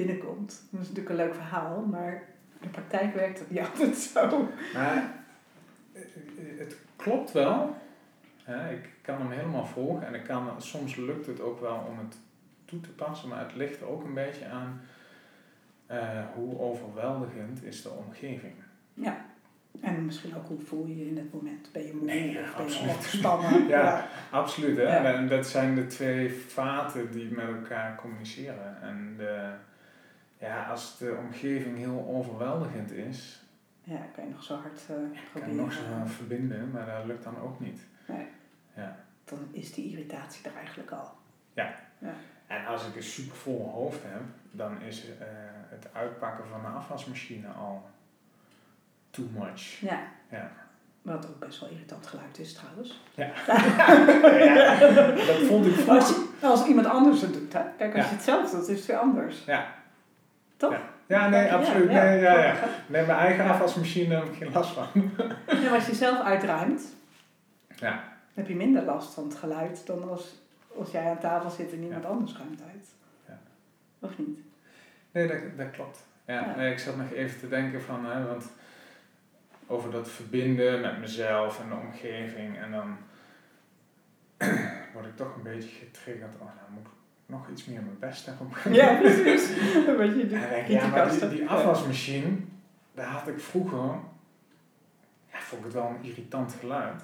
[0.04, 0.62] binnenkomt.
[0.70, 2.12] Dat is natuurlijk een leuk verhaal, maar
[2.60, 4.48] in de praktijk werkt het niet altijd zo.
[4.74, 5.12] Maar
[5.92, 6.02] eh,
[6.58, 7.76] het klopt wel.
[8.70, 12.16] Ik kan hem helemaal volgen en ik kan, soms lukt het ook wel om het
[12.64, 14.80] toe te passen, maar het ligt ook een beetje aan
[15.86, 18.54] eh, hoe overweldigend is de omgeving.
[18.94, 19.24] Ja.
[19.80, 21.68] En misschien ook hoe voel je je in het moment?
[21.72, 23.68] Ben je moe Nee, ja, of ben je absoluut.
[23.68, 24.08] Ja.
[24.30, 24.82] Absoluut, hè?
[24.82, 25.14] Ja.
[25.14, 28.82] En dat zijn de twee vaten die met elkaar communiceren.
[28.82, 29.50] En de,
[30.40, 33.42] ja, als de omgeving heel overweldigend is,
[33.82, 35.56] Ja, kan je nog zo hard eh kan je proberen.
[35.56, 37.80] nog zo gaan verbinden, maar dat lukt dan ook niet.
[38.06, 38.26] Nee.
[38.76, 38.96] Ja.
[39.24, 41.18] Dan is die irritatie er eigenlijk al.
[42.46, 44.20] En als ik een super vol hoofd heb,
[44.50, 45.26] dan is eh,
[45.68, 47.88] het uitpakken van een afwasmachine al
[49.10, 49.80] too much.
[49.80, 50.00] Ja.
[50.30, 50.50] Ja.
[51.02, 53.00] Wat ook best wel irritant geluid is trouwens.
[53.14, 53.26] ja,
[55.26, 56.24] dat vond ik Als, vroeger.
[56.40, 57.62] je- als iemand anders het doet, hè?
[57.78, 58.08] Kijk, als Ja.
[58.10, 59.44] je het zelf doet, is het weer anders.
[59.44, 59.74] Ja.
[60.60, 60.70] Toch?
[60.72, 61.90] Ja, ja nee, absoluut.
[61.90, 62.02] ja.
[62.04, 62.54] Nee, ja, ja.
[62.86, 64.86] nee, mijn eigen afwasmachine heb ik geen last van.
[65.46, 66.82] Ja, maar als je zelf uitruimt,
[67.76, 68.02] Ja.
[68.34, 70.34] heb je minder last van het geluid dan als,
[70.78, 72.08] als jij aan tafel zit en iemand Ja.
[72.08, 72.88] anders ruimt uit.
[73.28, 73.38] Ja.
[73.98, 74.38] Of niet?
[75.12, 75.98] Nee, dat, dat klopt.
[76.24, 76.54] Ja, Ja.
[76.56, 78.50] Nee, ik zat nog even te denken van, hè, want
[79.66, 82.58] over dat verbinden met mezelf en de omgeving.
[82.58, 82.96] En dan
[84.94, 86.34] word ik toch een beetje getriggerd.
[86.34, 86.92] Oh, nou moet ik
[87.30, 89.48] nog iets meer mijn best daarop gaan Ja, precies.
[89.88, 92.36] Een beetje En die dan denk ik, ja, maar die, die afwasmachine,
[92.94, 93.78] daar had ik vroeger,
[95.32, 97.02] ja, vond ik het wel een irritant geluid.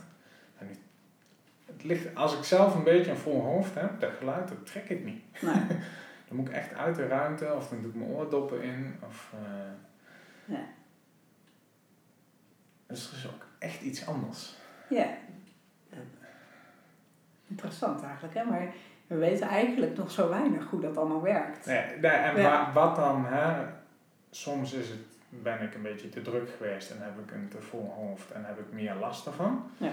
[0.59, 0.79] En nu-
[1.67, 4.89] het ligt, als ik zelf een beetje een vol hoofd heb, dat geluid, dat trek
[4.89, 5.23] ik niet.
[5.43, 5.55] Nee.
[6.29, 8.97] Dan moet ik echt uit de ruimte of dan doe ik mijn oordoppen in.
[9.09, 10.65] Of, eh, Ja.
[12.87, 14.57] Dus er is ook echt iets anders.
[14.89, 15.07] Ja.
[17.49, 18.45] Interessant eigenlijk, hè?
[18.45, 18.73] Maar
[19.07, 21.67] we weten eigenlijk nog zo weinig hoe dat allemaal werkt.
[21.67, 22.43] Nee, nee, en Ja.
[22.43, 23.65] wa- wat dan, hè?
[24.31, 24.99] soms is het,
[25.29, 28.45] ben ik een beetje te druk geweest en heb ik een te vol hoofd en
[28.45, 29.71] heb ik meer last ervan.
[29.77, 29.91] Ja.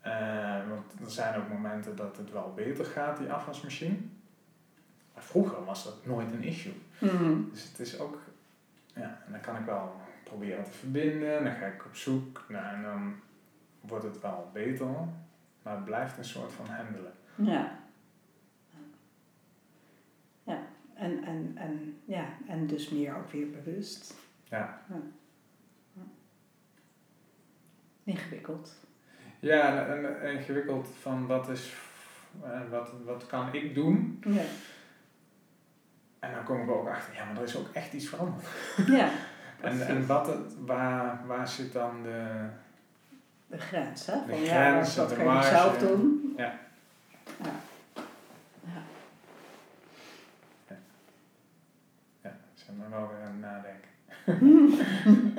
[0.00, 3.96] Eh, want er zijn ook momenten dat het wel beter gaat, die afwasmachine.
[5.14, 6.74] Maar vroeger was dat nooit een issue.
[6.98, 7.34] Mhm.
[7.50, 8.18] Dus het is ook,
[8.94, 12.74] ja, en dan kan ik wel proberen te verbinden, dan ga ik op zoek, nou,
[12.74, 13.14] en dan
[13.80, 14.86] wordt het wel beter,
[15.62, 17.12] maar het blijft een soort van handelen.
[17.34, 17.70] Ja.
[20.42, 20.58] Ja,
[20.96, 24.14] en, en, en, ja, en dus meer ook weer bewust.
[24.44, 24.80] Ja.
[24.88, 25.00] Ja.
[28.04, 28.74] Ingewikkeld.
[29.38, 31.74] Ja, en, en ingewikkeld van wat is,
[32.42, 34.22] eh, wat, wat kan ik doen?
[34.26, 34.44] Ja.
[36.18, 38.46] En dan kom ik ook achter, ja, maar er is ook echt iets veranderd.
[38.86, 39.10] Ja,
[39.60, 42.46] En, en wat het, waar, waar zit dan de,
[43.46, 44.14] de grens, hè?
[44.26, 46.34] De Van, ja, grens, wat de kan je zelf doen?
[46.36, 46.58] Ja.
[47.42, 47.52] Ja.
[52.22, 52.36] Ja.
[52.90, 53.84] Ja, we wel weer aan nadenken.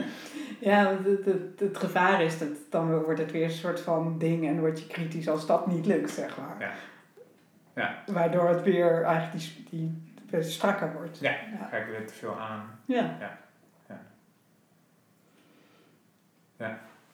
[0.59, 4.17] Ja, want het, het, het gevaar is dat dan wordt het weer een soort van
[4.17, 6.55] ding en word je kritisch als dat niet lukt, zeg maar.
[6.59, 6.71] Ja.
[7.73, 8.03] Ja.
[8.13, 11.19] Waardoor het weer eigenlijk die, die, strakker wordt.
[11.19, 11.31] Ja.
[11.31, 11.77] Ja.
[11.77, 12.79] Ik weer te veel aan.
[12.85, 13.17] Ja.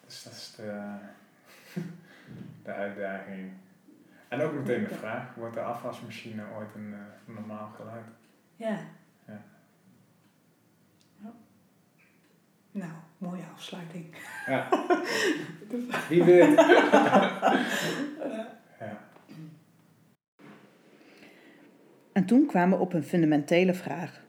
[0.06, 0.96] Dus dat is de,
[2.64, 3.52] de uitdaging.
[4.28, 8.06] En ook meteen de vraag, wordt de afwasmachine ooit een eh, normaal geluid?
[8.56, 8.68] Ja.
[8.68, 8.76] Ja.
[8.76, 8.78] Ja.
[12.74, 14.06] Nou, mooie afsluiting.
[14.46, 14.68] Ja.
[16.10, 16.56] Wie weet.
[18.80, 19.02] ja.
[22.12, 24.22] En toen kwamen we op een fundamentele vraag.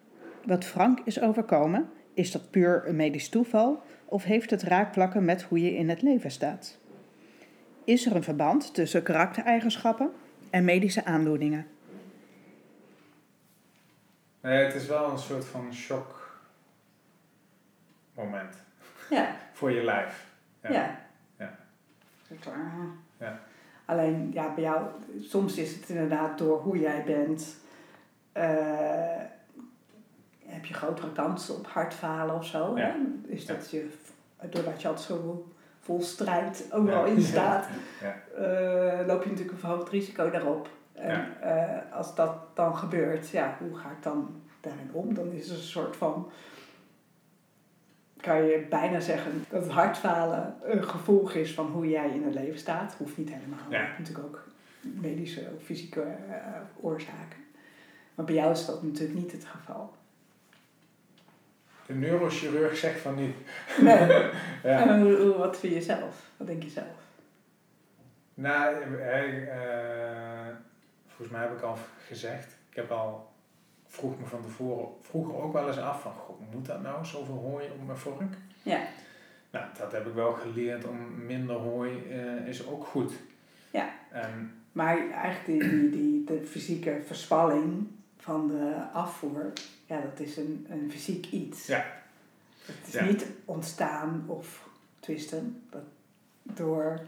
[0.47, 5.43] Wat Frank is overkomen, is dat puur een medisch toeval of heeft het raakplakken met
[5.43, 6.79] hoe je in het leven staat?
[7.85, 10.11] Is er een verband tussen karaktereigenschappen
[10.51, 11.67] en medische aandoeningen?
[14.41, 16.24] Nee, het is wel een soort van shock
[18.15, 18.57] moment
[19.11, 19.37] Ja.
[19.59, 20.27] voor je lijf.
[20.63, 20.71] Ja.
[20.71, 20.99] Ja.
[21.39, 21.57] ja.
[23.19, 23.41] Ja.
[23.85, 24.87] Alleen, ja, bij jou,
[25.21, 27.57] soms is het inderdaad door hoe jij bent,
[28.33, 29.21] eh,
[30.47, 32.77] heb je grotere kans op hartfalen of zo.
[32.77, 32.85] Ja.
[32.85, 32.95] Hè?
[33.33, 33.91] Is dat je,
[34.51, 35.49] doordat je altijd zo
[35.81, 37.67] vol strijd overal in staat,
[38.37, 40.69] eh, loop je natuurlijk een verhoogd risico daarop.
[40.93, 45.15] En eh, als dat dan gebeurt, ja, hoe ga ik dan daarin om?
[45.15, 46.31] Dan is het een soort van,
[48.25, 52.35] kan je bijna zeggen dat het hartfalen een gevolg is van hoe jij in het
[52.35, 52.95] leven staat.
[52.99, 53.71] Hoeft niet helemaal.
[53.71, 53.95] Ja.
[53.99, 54.45] Natuurlijk ook
[54.81, 56.37] medische of fysieke eh,
[56.81, 57.39] oorzaken.
[58.15, 59.95] Maar bij jou is dat natuurlijk niet het geval.
[61.87, 63.37] De neurochirurg zegt van niet.
[63.81, 64.09] Nee.
[64.63, 64.89] Ja.
[64.89, 66.31] En wat vind je zelf?
[66.37, 67.03] Wat denk je zelf?
[68.35, 70.55] Nou, hij, eh,
[71.07, 73.33] volgens mij heb ik al gezegd, ik heb al,
[73.95, 76.13] vroeg me van tevoren, vroeger ook wel eens af van,
[76.53, 78.35] moet dat nou, zoveel hooi op mijn vork?
[78.63, 78.81] Ja.
[79.51, 83.13] Nou, dat heb ik wel geleerd, om minder hooi eh, is ook goed.
[83.71, 83.95] Ja.
[84.73, 87.87] Maar eigenlijk die, die, die, de fysieke verspanning
[88.19, 89.53] van de afvoer,
[89.87, 91.67] ja, dat is een, een fysiek iets.
[91.67, 91.85] Ja.
[92.65, 93.05] Het is Ja.
[93.05, 94.69] niet ontstaan of
[95.01, 95.83] twisten dat
[96.43, 97.01] door.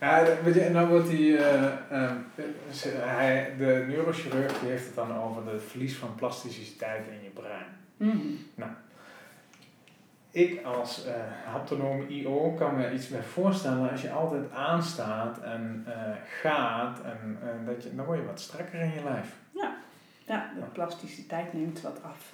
[0.00, 2.10] Ja, weet je, en dan wordt die, eh, eh,
[2.72, 7.28] ze- hij, de neurochirurg die heeft het dan over de verlies van plasticiteit in je
[7.30, 7.66] brein.
[10.30, 11.14] Ik als eh
[11.52, 15.92] haptonome IO kan me iets bij voorstellen als je altijd aanstaat en eh,
[16.40, 19.34] gaat, en, eh, dat je, dan word je wat strakker in je lijf.
[20.26, 22.32] Ja, de plasticiteit neemt wat af.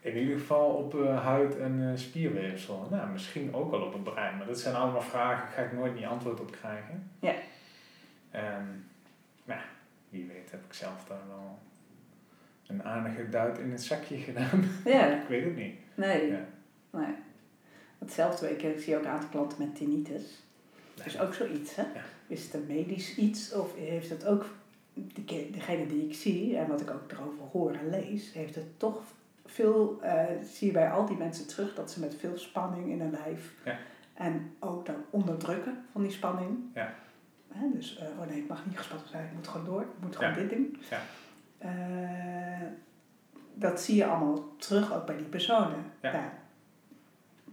[0.00, 2.86] In ieder geval op eh, huid en eh, spierweefsel.
[2.90, 5.72] Nou, misschien ook wel op het brein, maar dat zijn allemaal vragen, daar ga ik
[5.72, 7.10] nooit niet antwoord op krijgen.
[7.18, 7.34] Ja.
[8.30, 8.84] En,
[9.44, 9.60] nou,
[10.08, 11.58] wie weet heb ik zelf daar wel
[12.66, 14.64] een aardige duit in het zakje gedaan.
[14.84, 15.74] Ja, ik weet het niet.
[15.94, 16.30] nee.
[16.30, 16.44] Ja.
[16.90, 17.14] nee.
[17.98, 20.42] Hetzelfde, ik, ik zie ook een aantal klanten met tinnitus.
[20.94, 21.82] Dat is ook zoiets, hè?
[21.82, 22.02] Ja.
[22.26, 24.44] Is het een medisch iets of heeft het ook,
[25.50, 29.02] degene die ik zie en wat ik ook erover hoor en lees, heeft het toch
[29.52, 33.00] veel, eh, zie je bij al die mensen terug dat ze met veel spanning in
[33.00, 33.76] hun lijf Ja.
[34.14, 36.58] en ook dan onderdrukken van die spanning.
[36.74, 36.94] Ja.
[37.52, 39.86] Hè, dus, eh, oh nee, ik mag niet gespannen zijn, ik moet gewoon door, ik
[40.00, 40.36] moet gewoon Ja.
[40.38, 40.80] dit doen.
[40.90, 41.00] Ja.
[41.58, 42.66] Eh,
[43.54, 45.84] dat zie je allemaal terug ook bij die personen.
[46.00, 46.12] Ja.
[46.12, 46.32] Ja,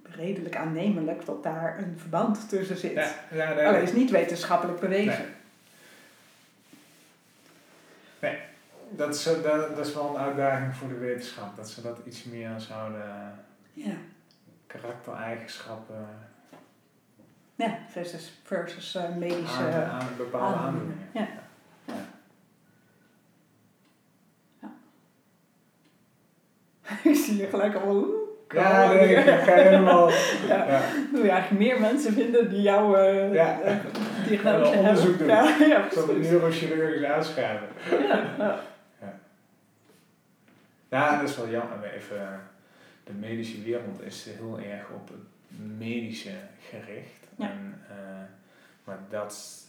[0.04, 3.16] redelijk aannemelijk dat daar een verband tussen zit.
[3.32, 5.26] Ja, Alleen is niet wetenschappelijk bewezen.
[8.90, 9.44] Dat, is, dat,
[9.76, 11.56] dat is wel een uitdaging voor de wetenschap.
[11.56, 13.36] Dat ze dat iets meer zouden...
[13.74, 13.94] Ja.
[14.68, 16.08] Karaktereigenschappen...
[17.56, 21.10] Ja, versus, versus uh, medische aan, aan bepaalde aandoeningen.
[21.12, 21.28] Ja.
[27.04, 28.26] Ik zie je gelijk al.
[28.50, 30.10] Ja, nee, ik ga helemaal.
[30.50, 30.66] ja.
[30.68, 30.82] ja.
[31.12, 33.60] Wil je eigenlijk meer mensen vinden die jouw uh, ja.
[33.66, 33.72] uh,
[34.28, 35.28] diagnose onderzoek doen.
[35.28, 37.68] Ja, ja, Zo'n neurochirurgisch aanschrijven.
[37.90, 38.60] Ja, ja.
[40.90, 41.12] Ja.
[41.12, 41.94] Ja, dat is wel jammer.
[41.94, 42.42] Even,
[43.04, 46.36] de medische wereld is heel erg op het medische
[46.70, 47.28] gericht.
[47.36, 47.50] Ja.
[47.50, 47.96] En, uh,
[48.84, 49.66] maar dat,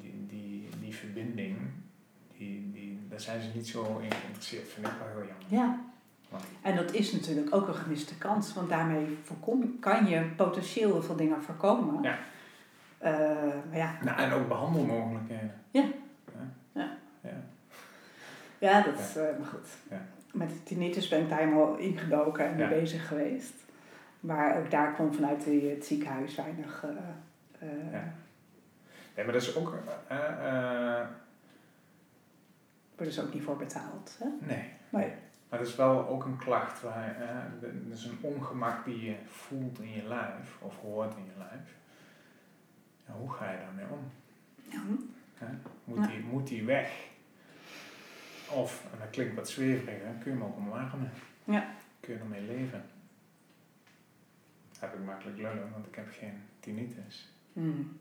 [0.00, 1.58] die, die, die verbinding,
[2.36, 4.68] die, die, daar zijn ze niet zo in geïnteresseerd.
[4.68, 5.46] Vind ik wel heel jammer.
[5.48, 5.90] Ja.
[6.62, 11.02] En dat is natuurlijk ook een gemiste kans, want daarmee voorkom, kan je potentieel heel
[11.02, 12.02] veel dingen voorkomen.
[12.02, 12.18] Ja.
[13.02, 13.08] Uh,
[13.68, 13.98] maar ja.
[14.04, 15.54] Nou, en ook behandelmogelijkheden.
[15.70, 15.84] Ja.
[16.32, 16.54] Ja.
[16.72, 17.42] Ja, ja.
[18.58, 19.68] ja dat is, uh, maar goed.
[19.90, 20.06] Ja.
[20.32, 22.68] Met de tinnitus ben ik daar helemaal ingedoken en mee Ja.
[22.68, 23.52] bezig geweest.
[24.20, 26.84] Maar ook daar kwam vanuit het ziekenhuis weinig...
[27.62, 28.12] Uh, Ja.
[29.16, 29.74] Nee, maar dat is ook...
[30.08, 31.00] eh,
[32.96, 34.16] wordt dus ook niet voor betaald.
[34.18, 34.26] Hè?
[34.46, 34.70] nee.
[34.88, 35.12] Nee.
[35.48, 36.82] Maar dat is wel ook een klacht.
[36.82, 37.16] Waar,
[37.60, 40.58] dat is een ongemak die je voelt in je lijf.
[40.60, 41.74] Of hoort in je lijf.
[43.06, 44.10] Ja, hoe ga je daarmee om?
[44.70, 44.80] Ja.
[45.84, 46.06] Moet, Ja.
[46.06, 46.90] die, moet die weg?
[48.54, 51.10] Of, en dat klinkt wat zweverig, hè, kun je hem ook omarmen?
[51.44, 51.66] Ja.
[52.00, 52.84] Kun je ermee leven?
[54.78, 57.32] Heb ik makkelijk lullen, want ik heb geen tinnitus.
[57.52, 58.00] Hmm.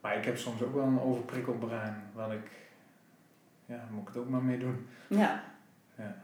[0.00, 2.50] Maar ik heb soms ook wel een overprikkeld brein, wat ik,
[3.66, 4.88] ja, moet ik het ook maar mee doen.
[5.08, 5.44] Ja.
[5.94, 6.16] Ja.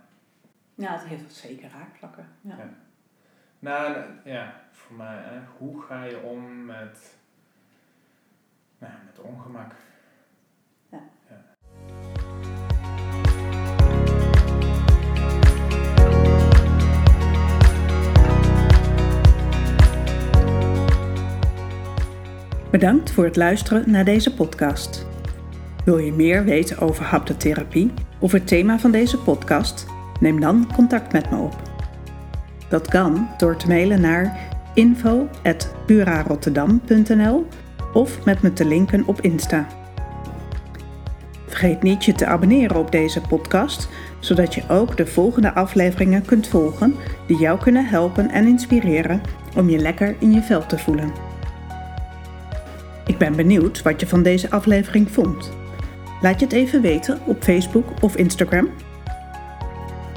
[0.75, 2.29] Ja, het heeft zeker raakvlakken.
[2.41, 2.57] Ja.
[2.57, 2.69] Ja.
[3.59, 7.15] Nou, ja, voor mij, hè, hoe ga je om met,
[8.79, 9.73] nou, met ongemak?
[22.75, 25.07] Bedankt voor het luisteren naar deze podcast.
[25.85, 29.87] Wil je meer weten over haptotherapie of het thema van deze podcast?
[30.21, 31.63] Neem dan contact met me op.
[32.69, 34.39] Dat kan door te mailen naar
[34.75, 37.47] info.purarotterdam.nl
[37.93, 39.67] of met me te linken op Insta.
[41.47, 46.49] Vergeet niet je te abonneren op deze podcast, zodat je ook de volgende afleveringen kunt
[46.49, 46.95] volgen
[47.27, 49.21] die jou kunnen helpen en inspireren
[49.57, 51.34] om je lekker in je vel te voelen.
[53.07, 55.53] Ik ben benieuwd wat je van deze aflevering vond.
[56.21, 58.69] Laat je het even weten op Facebook of Instagram.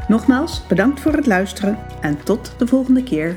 [0.08, 3.36] Nogmaals, bedankt voor het luisteren en tot de volgende keer.